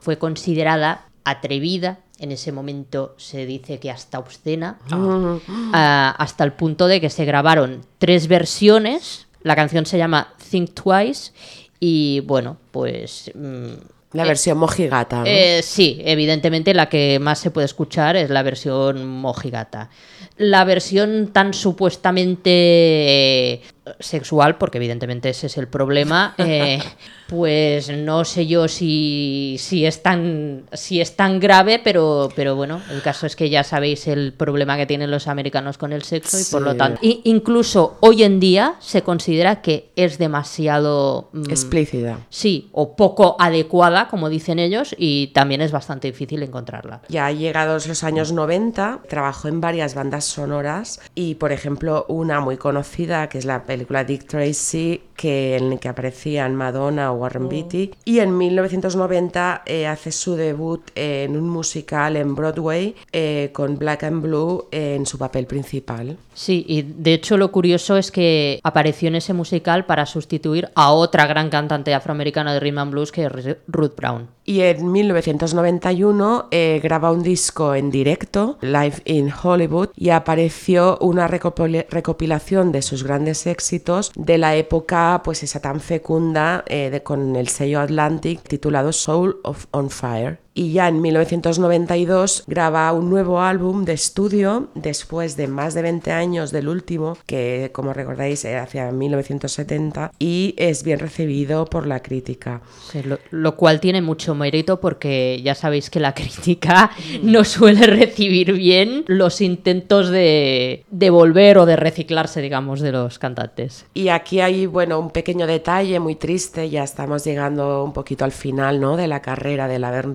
Fue 0.08 0.16
considerada 0.16 1.04
atrevida, 1.22 1.98
en 2.18 2.32
ese 2.32 2.50
momento 2.50 3.14
se 3.18 3.44
dice 3.44 3.78
que 3.78 3.90
hasta 3.90 4.18
obscena, 4.18 4.78
ah, 4.90 6.14
hasta 6.16 6.44
el 6.44 6.54
punto 6.54 6.86
de 6.86 6.98
que 7.02 7.10
se 7.10 7.26
grabaron 7.26 7.84
tres 7.98 8.26
versiones. 8.26 9.26
La 9.42 9.54
canción 9.54 9.84
se 9.84 9.98
llama 9.98 10.32
Think 10.50 10.72
Twice 10.72 11.32
y 11.78 12.20
bueno, 12.20 12.56
pues... 12.70 13.30
mm, 13.34 13.66
La 14.14 14.24
versión 14.24 14.56
mojigata, 14.56 15.18
¿no? 15.18 15.26
eh, 15.26 15.60
sí, 15.62 16.00
evidentemente 16.02 16.72
la 16.72 16.88
que 16.88 17.18
más 17.18 17.38
se 17.38 17.50
puede 17.50 17.66
escuchar 17.66 18.16
es 18.16 18.30
la 18.30 18.42
versión 18.42 19.06
mojigata. 19.06 19.90
La 20.38 20.64
versión 20.64 21.34
tan 21.34 21.52
supuestamente 21.52 22.50
eh, 22.50 23.62
sexual, 23.98 24.58
porque 24.58 24.78
evidentemente 24.78 25.30
ese 25.30 25.46
es 25.46 25.56
el 25.56 25.68
problema, 25.68 26.34
eh, 26.38 26.80
pues 27.28 27.90
no 27.90 28.24
sé 28.24 28.46
yo 28.46 28.68
si, 28.68 29.56
si, 29.58 29.86
es 29.86 30.02
tan, 30.02 30.64
si 30.72 31.00
es 31.00 31.16
tan 31.16 31.40
grave, 31.40 31.80
pero, 31.82 32.30
pero 32.34 32.56
bueno, 32.56 32.80
el 32.90 33.02
caso 33.02 33.26
es 33.26 33.36
que 33.36 33.50
ya 33.50 33.64
sabéis 33.64 34.06
el 34.06 34.32
problema 34.32 34.76
que 34.76 34.86
tienen 34.86 35.10
los 35.10 35.26
americanos 35.26 35.78
con 35.78 35.92
el 35.92 36.02
sexo 36.02 36.38
y 36.38 36.44
por 36.44 36.62
lo 36.62 36.74
tanto, 36.76 37.00
incluso 37.02 37.98
hoy 38.00 38.22
en 38.22 38.40
día 38.40 38.76
se 38.80 39.02
considera 39.02 39.62
que 39.62 39.90
es 39.96 40.18
demasiado... 40.18 41.28
mm, 41.32 41.50
Explícita. 41.50 42.18
Sí, 42.30 42.68
o 42.72 42.96
poco 42.96 43.36
adecuada, 43.38 44.08
como 44.08 44.28
dicen 44.28 44.58
ellos, 44.58 44.94
y 44.98 45.28
también 45.28 45.60
es 45.60 45.72
bastante 45.72 46.08
difícil 46.08 46.42
encontrarla. 46.42 47.02
Ya 47.08 47.30
llegados 47.30 47.86
los 47.86 48.04
años 48.04 48.32
90, 48.32 49.00
trabajó 49.08 49.48
en 49.48 49.60
varias 49.60 49.94
bandas 49.94 50.24
sonoras 50.24 51.00
y, 51.14 51.34
por 51.36 51.52
ejemplo, 51.52 52.06
una 52.08 52.40
muy 52.40 52.56
conocida 52.56 53.28
que 53.28 53.38
es 53.38 53.44
la 53.44 53.64
película 53.64 53.77
Dick 54.06 54.26
Tracy, 54.26 55.02
que, 55.16 55.56
en 55.56 55.70
la 55.70 55.76
que 55.78 55.88
aparecían 55.88 56.54
Madonna 56.54 57.12
o 57.12 57.16
Warren 57.16 57.48
Beatty. 57.48 57.90
Y 58.04 58.20
en 58.20 58.36
1990 58.36 59.62
eh, 59.66 59.86
hace 59.86 60.12
su 60.12 60.34
debut 60.36 60.82
en 60.94 61.36
un 61.36 61.48
musical 61.48 62.16
en 62.16 62.34
Broadway 62.34 62.94
eh, 63.12 63.50
con 63.52 63.78
Black 63.78 64.04
and 64.04 64.22
Blue 64.22 64.66
en 64.70 65.06
su 65.06 65.18
papel 65.18 65.46
principal. 65.46 66.16
Sí, 66.34 66.64
y 66.68 66.82
de 66.82 67.14
hecho 67.14 67.36
lo 67.36 67.50
curioso 67.50 67.96
es 67.96 68.10
que 68.10 68.60
apareció 68.62 69.08
en 69.08 69.16
ese 69.16 69.32
musical 69.34 69.86
para 69.86 70.06
sustituir 70.06 70.68
a 70.74 70.92
otra 70.92 71.26
gran 71.26 71.50
cantante 71.50 71.94
afroamericana 71.94 72.54
de 72.54 72.60
rhythm 72.60 72.78
and 72.78 72.90
blues 72.92 73.12
que 73.12 73.24
es 73.24 73.32
Ru- 73.32 73.56
Ruth 73.66 73.96
Brown. 73.96 74.28
Y 74.48 74.62
en 74.62 74.90
1991 74.92 76.48
eh, 76.50 76.80
graba 76.82 77.12
un 77.12 77.22
disco 77.22 77.74
en 77.74 77.90
directo, 77.90 78.56
Live 78.62 79.02
in 79.04 79.30
Hollywood, 79.30 79.90
y 79.94 80.08
apareció 80.08 80.96
una 81.02 81.28
recopila- 81.28 81.84
recopilación 81.90 82.72
de 82.72 82.80
sus 82.80 83.04
grandes 83.04 83.46
éxitos 83.46 84.10
de 84.16 84.38
la 84.38 84.56
época, 84.56 85.20
pues 85.22 85.42
esa 85.42 85.60
tan 85.60 85.80
fecunda, 85.80 86.64
eh, 86.66 86.88
de- 86.90 87.02
con 87.02 87.36
el 87.36 87.48
sello 87.48 87.78
Atlantic, 87.80 88.40
titulado 88.42 88.92
Soul 88.92 89.36
of 89.44 89.66
On 89.70 89.90
Fire. 89.90 90.38
Y 90.58 90.72
ya 90.72 90.88
en 90.88 91.00
1992 91.00 92.42
graba 92.48 92.92
un 92.92 93.08
nuevo 93.10 93.40
álbum 93.40 93.84
de 93.84 93.92
estudio 93.92 94.70
después 94.74 95.36
de 95.36 95.46
más 95.46 95.72
de 95.74 95.82
20 95.82 96.10
años 96.10 96.50
del 96.50 96.68
último, 96.68 97.16
que 97.26 97.70
como 97.72 97.92
recordáis 97.92 98.44
era 98.44 98.64
hacia 98.64 98.90
1970, 98.90 100.10
y 100.18 100.56
es 100.58 100.82
bien 100.82 100.98
recibido 100.98 101.64
por 101.66 101.86
la 101.86 102.02
crítica. 102.02 102.60
Sí, 102.90 103.04
lo, 103.04 103.20
lo 103.30 103.54
cual 103.54 103.78
tiene 103.78 104.02
mucho 104.02 104.34
mérito 104.34 104.80
porque 104.80 105.40
ya 105.44 105.54
sabéis 105.54 105.90
que 105.90 106.00
la 106.00 106.12
crítica 106.16 106.90
no 107.22 107.44
suele 107.44 107.86
recibir 107.86 108.52
bien 108.52 109.04
los 109.06 109.40
intentos 109.40 110.08
de, 110.08 110.84
de 110.90 111.10
volver 111.10 111.58
o 111.58 111.66
de 111.66 111.76
reciclarse, 111.76 112.40
digamos, 112.40 112.80
de 112.80 112.90
los 112.90 113.20
cantantes. 113.20 113.86
Y 113.94 114.08
aquí 114.08 114.40
hay, 114.40 114.66
bueno, 114.66 114.98
un 114.98 115.10
pequeño 115.10 115.46
detalle 115.46 116.00
muy 116.00 116.16
triste, 116.16 116.68
ya 116.68 116.82
estamos 116.82 117.22
llegando 117.24 117.84
un 117.84 117.92
poquito 117.92 118.24
al 118.24 118.32
final, 118.32 118.80
¿no? 118.80 118.96
De 118.96 119.06
la 119.06 119.22
carrera 119.22 119.68
de 119.68 119.78
la 119.78 119.92
Vern 119.92 120.14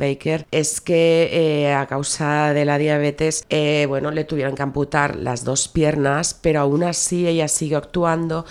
Es 0.51 0.81
que 0.81 1.29
eh, 1.31 1.73
a 1.73 1.87
causa 1.87 2.53
de 2.53 2.65
la 2.65 2.77
diabetes, 2.77 3.45
eh, 3.49 3.85
bueno, 3.87 4.11
le 4.11 4.23
tuvieron 4.23 4.55
que 4.55 4.63
amputar 4.63 5.15
las 5.15 5.43
dos 5.43 5.67
piernas, 5.67 6.37
pero 6.41 6.61
aún 6.61 6.83
así 6.83 7.27
ella 7.27 7.47
sigue 7.47 7.75
actuando. 7.75 8.45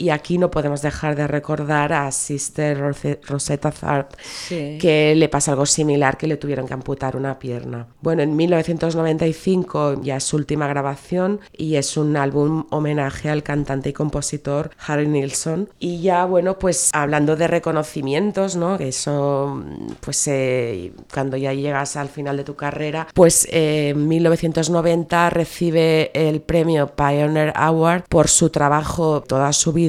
Y 0.00 0.10
aquí 0.10 0.38
no 0.38 0.50
podemos 0.50 0.80
dejar 0.80 1.16
de 1.16 1.26
recordar 1.26 1.92
a 1.92 2.12
Sister 2.12 2.78
Rose- 2.78 3.18
Rosetta 3.26 3.72
Tharpe, 3.72 4.16
Sí. 4.22 4.78
que 4.80 5.14
le 5.16 5.28
pasa 5.28 5.50
algo 5.52 5.66
similar, 5.66 6.16
que 6.16 6.28
le 6.28 6.36
tuvieron 6.36 6.68
que 6.68 6.74
amputar 6.74 7.16
una 7.16 7.38
pierna. 7.40 7.88
Bueno, 8.00 8.22
en 8.22 8.36
1995 8.36 10.00
ya 10.02 10.16
es 10.16 10.24
su 10.24 10.36
última 10.36 10.66
grabación 10.68 11.40
y 11.56 11.76
es 11.76 11.96
un 11.96 12.16
álbum 12.16 12.66
homenaje 12.70 13.28
al 13.30 13.42
cantante 13.42 13.90
y 13.90 13.92
compositor 13.92 14.70
Harry 14.86 15.08
Nilsson. 15.08 15.68
Y 15.78 16.00
ya, 16.00 16.24
bueno, 16.26 16.58
pues 16.58 16.90
hablando 16.92 17.36
de 17.36 17.48
reconocimientos, 17.48 18.56
¿no? 18.56 18.78
Que 18.78 18.88
eso, 18.88 19.62
pues 20.00 20.26
eh, 20.28 20.92
cuando 21.12 21.36
ya 21.36 21.52
llegas 21.52 21.96
al 21.96 22.08
final 22.08 22.36
de 22.36 22.44
tu 22.44 22.54
carrera, 22.54 23.08
pues 23.14 23.46
eh, 23.50 23.88
en 23.90 24.06
1990 24.06 25.30
recibe 25.30 26.10
el 26.14 26.40
premio 26.40 26.88
Pioneer 26.94 27.52
Award 27.56 28.04
por 28.08 28.28
su 28.28 28.50
trabajo 28.50 29.22
toda 29.22 29.52
su 29.52 29.72
vida 29.72 29.87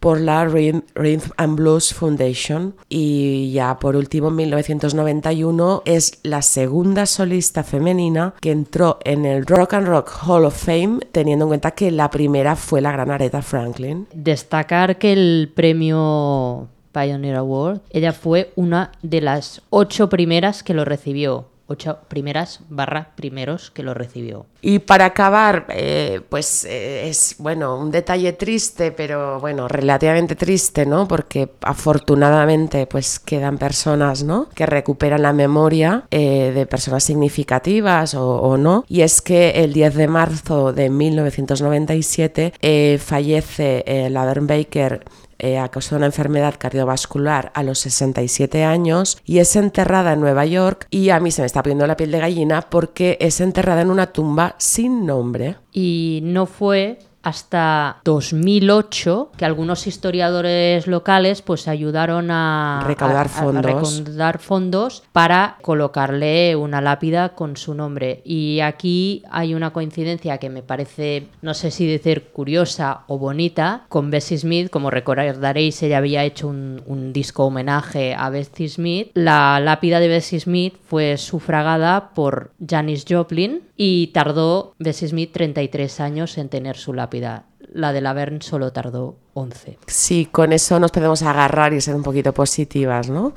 por 0.00 0.20
la 0.20 0.44
Rhythm, 0.44 0.82
Rhythm 0.94 1.30
and 1.36 1.56
Blues 1.56 1.94
Foundation 1.94 2.74
y 2.88 3.52
ya 3.52 3.78
por 3.78 3.96
último 3.96 4.28
en 4.28 4.36
1991 4.36 5.82
es 5.84 6.18
la 6.22 6.42
segunda 6.42 7.06
solista 7.06 7.62
femenina 7.62 8.34
que 8.40 8.50
entró 8.50 8.98
en 9.04 9.24
el 9.24 9.46
Rock 9.46 9.74
and 9.74 9.86
Rock 9.86 10.10
Hall 10.26 10.44
of 10.44 10.56
Fame 10.56 11.00
teniendo 11.12 11.44
en 11.44 11.48
cuenta 11.48 11.70
que 11.72 11.90
la 11.90 12.10
primera 12.10 12.56
fue 12.56 12.80
la 12.80 12.92
gran 12.92 13.10
Aretha 13.10 13.42
Franklin. 13.42 14.06
Destacar 14.12 14.98
que 14.98 15.12
el 15.12 15.52
premio 15.54 16.68
Pioneer 16.92 17.36
Award, 17.36 17.80
ella 17.90 18.12
fue 18.12 18.52
una 18.56 18.92
de 19.02 19.20
las 19.20 19.60
ocho 19.70 20.08
primeras 20.08 20.62
que 20.62 20.74
lo 20.74 20.84
recibió. 20.84 21.46
Ocho 21.68 21.98
primeras 22.06 22.60
barra 22.68 23.10
primeros 23.16 23.72
que 23.72 23.82
lo 23.82 23.92
recibió. 23.92 24.46
Y 24.62 24.78
para 24.78 25.06
acabar, 25.06 25.66
eh, 25.70 26.20
pues 26.28 26.64
eh, 26.64 27.08
es 27.08 27.34
bueno 27.38 27.76
un 27.76 27.90
detalle 27.90 28.32
triste, 28.34 28.92
pero 28.92 29.40
bueno, 29.40 29.66
relativamente 29.66 30.36
triste, 30.36 30.86
¿no? 30.86 31.08
Porque 31.08 31.50
afortunadamente 31.62 32.86
pues 32.86 33.18
quedan 33.18 33.58
personas, 33.58 34.22
¿no? 34.22 34.48
Que 34.54 34.64
recuperan 34.64 35.22
la 35.22 35.32
memoria 35.32 36.04
eh, 36.12 36.52
de 36.54 36.66
personas 36.66 37.02
significativas 37.02 38.14
o, 38.14 38.56
no. 38.56 38.84
Y 38.88 39.00
es 39.00 39.20
que 39.20 39.50
el 39.64 39.72
10 39.72 39.94
de 39.96 40.06
marzo 40.08 40.72
de 40.72 40.88
1997 40.88 42.52
eh, 42.60 42.98
fallece 43.02 44.08
Laverne 44.10 44.46
Baker 44.46 45.04
eh, 45.38 45.58
a 45.58 45.68
causa 45.68 45.90
de 45.90 45.96
una 45.96 46.06
enfermedad 46.06 46.54
cardiovascular 46.58 47.52
a 47.54 47.62
los 47.62 47.78
67 47.80 48.64
años 48.64 49.18
y 49.24 49.38
es 49.38 49.54
enterrada 49.56 50.12
en 50.12 50.20
Nueva 50.20 50.46
York 50.46 50.86
y 50.90 51.10
a 51.10 51.20
mí 51.20 51.30
se 51.30 51.42
me 51.42 51.46
está 51.46 51.62
poniendo 51.62 51.86
la 51.86 51.96
piel 51.96 52.10
de 52.10 52.20
gallina 52.20 52.62
porque 52.62 53.18
es 53.20 53.40
enterrada 53.40 53.82
en 53.82 53.90
una 53.90 54.12
tumba 54.12 54.54
sin 54.58 55.06
nombre. 55.06 55.56
Y 55.72 56.20
no 56.22 56.46
fue 56.46 56.98
hasta 57.26 57.98
2008 58.04 59.32
que 59.36 59.44
algunos 59.44 59.86
historiadores 59.86 60.86
locales 60.86 61.42
pues 61.42 61.68
ayudaron 61.68 62.30
a 62.30 62.82
Recaudar 62.86 63.16
a- 63.26 63.30
a- 63.30 63.40
a 63.40 63.42
fondos. 63.44 63.64
recaudar 63.64 64.38
fondos 64.38 65.02
para 65.12 65.56
colocarle 65.62 66.54
una 66.56 66.80
lápida 66.80 67.30
con 67.30 67.56
su 67.56 67.74
nombre. 67.74 68.22
Y 68.24 68.60
aquí 68.60 69.22
hay 69.30 69.54
una 69.54 69.72
coincidencia 69.72 70.38
que 70.38 70.50
me 70.50 70.62
parece, 70.62 71.26
no 71.42 71.54
sé 71.54 71.70
si 71.70 71.86
decir 71.86 72.28
curiosa 72.32 73.00
o 73.08 73.18
bonita, 73.18 73.84
con 73.88 74.10
Bessie 74.10 74.38
Smith. 74.38 74.70
Como 74.70 74.90
recordaréis, 74.90 75.82
ella 75.82 75.98
había 75.98 76.24
hecho 76.24 76.48
un, 76.48 76.82
un 76.86 77.12
disco 77.12 77.44
homenaje 77.46 78.14
a 78.14 78.30
Bessie 78.30 78.68
Smith. 78.68 79.10
La 79.14 79.58
lápida 79.60 80.00
de 80.00 80.08
Bessie 80.08 80.40
Smith 80.40 80.74
fue 80.86 81.16
sufragada 81.16 82.10
por 82.14 82.52
Janis 82.66 83.04
Joplin 83.08 83.62
y 83.76 84.08
tardó 84.08 84.74
Bessie 84.78 85.08
Smith 85.08 85.32
33 85.32 86.00
años 86.00 86.38
en 86.38 86.48
tener 86.48 86.76
su 86.76 86.92
lápida. 86.94 87.15
La 87.20 87.92
de 87.92 88.00
Laverne 88.00 88.40
solo 88.42 88.72
tardó 88.72 89.16
11. 89.34 89.78
Sí, 89.86 90.28
con 90.30 90.52
eso 90.52 90.78
nos 90.80 90.90
podemos 90.90 91.22
agarrar 91.22 91.72
y 91.72 91.80
ser 91.80 91.94
un 91.94 92.02
poquito 92.02 92.32
positivas, 92.32 93.10
¿no? 93.10 93.34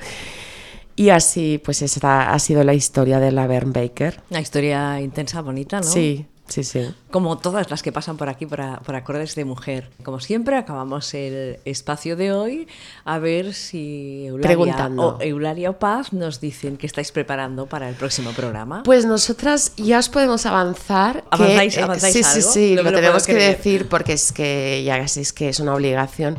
Y 0.96 1.10
así, 1.10 1.62
pues 1.64 1.82
esta 1.82 2.32
ha 2.32 2.40
sido 2.40 2.64
la 2.64 2.74
historia 2.74 3.20
de 3.20 3.32
la 3.32 3.48
Bern 3.48 3.72
Baker. 3.72 4.22
Una 4.30 4.42
historia 4.42 5.00
intensa, 5.00 5.42
bonita, 5.42 5.78
¿no? 5.78 5.84
Sí, 5.84 6.26
sí, 6.50 6.64
sí. 6.64 6.94
Como 7.12 7.38
todas 7.38 7.70
las 7.72 7.82
que 7.82 7.92
pasan 7.92 8.18
por 8.18 8.28
aquí, 8.30 8.46
por, 8.46 8.62
a- 8.62 8.80
por 8.80 8.96
acordes 8.96 9.34
de 9.36 9.46
mujer. 9.46 9.90
Como 10.04 10.20
siempre, 10.20 10.58
acabamos 10.58 11.14
el 11.14 11.60
espacio 11.66 12.16
de 12.16 12.32
hoy 12.34 12.68
a 13.06 13.18
ver 13.20 13.54
si 13.54 14.26
Eulalia 14.28 14.90
o, 14.98 15.18
Eulalia 15.22 15.70
o 15.70 15.80
Paz 15.80 16.12
nos 16.14 16.40
dicen 16.42 16.78
qué 16.78 16.86
estáis 16.88 17.12
preparando 17.12 17.66
para 17.66 17.88
el 17.90 17.96
próximo 17.96 18.32
programa. 18.32 18.84
Pues 18.84 19.06
nosotras 19.06 19.72
ya 19.78 20.00
os 20.00 20.10
podemos 20.10 20.46
avanzar. 20.46 21.24
que, 21.24 21.30
¿Avanzáis- 21.32 21.78
eh, 21.78 21.82
avanzáis 21.84 22.14
sí, 22.14 22.24
sí, 22.24 22.40
algo? 22.40 22.52
sí, 22.52 22.70
No 22.76 22.84
lo 22.84 22.92
lo 22.92 22.96
tenemos 22.98 23.26
que 23.26 23.34
creer. 23.34 23.58
decir 23.58 23.88
porque 23.88 24.14
es 24.14 24.32
que 24.32 24.84
ya 24.84 25.00
casi 25.00 25.22
es 25.22 25.34
que 25.34 25.50
es 25.50 25.60
una 25.60 25.74
obligación 25.74 26.38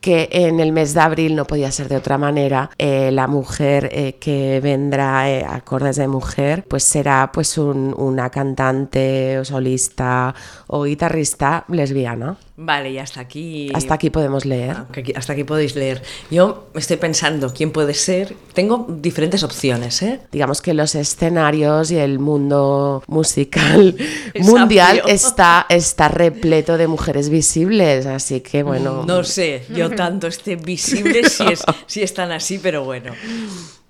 que 0.00 0.28
en 0.32 0.60
el 0.60 0.72
mes 0.72 0.94
de 0.94 1.00
abril 1.00 1.36
no 1.36 1.44
podía 1.46 1.70
ser 1.70 1.88
de 1.88 1.96
otra 1.96 2.16
manera. 2.18 2.70
eh, 2.78 3.10
la 3.12 3.26
mujer 3.26 3.88
eh, 3.92 4.14
que 4.20 4.60
vendrá 4.60 5.28
eh, 5.30 5.44
a 5.44 5.56
acordes 5.56 5.96
de 5.96 6.08
mujer, 6.08 6.64
pues 6.68 6.84
será 6.84 7.30
pues 7.32 7.58
un- 7.58 7.94
una 7.96 8.30
cantante 8.30 9.38
o 9.38 9.44
solista 9.44 10.34
o 10.68 10.84
guitarrista 10.84 11.64
lesbiana. 11.68 12.36
Vale, 12.62 12.90
y 12.90 12.98
hasta 12.98 13.20
aquí. 13.20 13.72
Hasta 13.74 13.94
aquí 13.94 14.10
podemos 14.10 14.44
leer. 14.44 14.76
Ah, 14.76 14.86
hasta 15.16 15.32
aquí 15.32 15.44
podéis 15.44 15.74
leer. 15.76 16.02
Yo 16.30 16.68
estoy 16.74 16.98
pensando 16.98 17.54
quién 17.54 17.72
puede 17.72 17.94
ser. 17.94 18.36
Tengo 18.52 18.84
diferentes 18.86 19.42
opciones, 19.42 20.02
¿eh? 20.02 20.20
digamos 20.30 20.60
que 20.60 20.74
los 20.74 20.94
escenarios 20.94 21.90
y 21.90 21.96
el 21.96 22.18
mundo 22.18 23.02
musical 23.06 23.96
Es 24.34 24.46
mundial 24.46 24.98
amplio. 24.98 25.14
está, 25.14 25.64
está 25.70 26.08
repleto 26.08 26.76
de 26.76 26.86
mujeres 26.86 27.30
visibles, 27.30 28.04
así 28.04 28.40
que 28.42 28.62
bueno. 28.62 29.04
No 29.06 29.24
sé, 29.24 29.64
yo 29.74 29.88
tanto 29.88 30.26
esté 30.26 30.56
visible 30.56 31.30
si, 31.30 31.44
es, 31.44 31.62
si 31.86 32.02
están 32.02 32.30
así, 32.30 32.58
pero 32.62 32.84
bueno. 32.84 33.14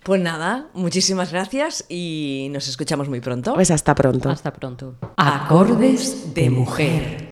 Pues 0.05 0.21
nada, 0.21 0.69
muchísimas 0.75 1.33
gracias 1.33 1.85
y 1.89 2.49
nos 2.53 2.69
escuchamos 2.69 3.09
muy 3.09 3.21
pronto. 3.21 3.53
Pues 3.55 3.73
hasta 3.73 3.97
pronto. 3.97 4.31
Hasta 4.31 4.53
pronto. 4.53 4.95
Acordes 5.17 6.33
de 6.35 6.51
mujer. 6.51 7.29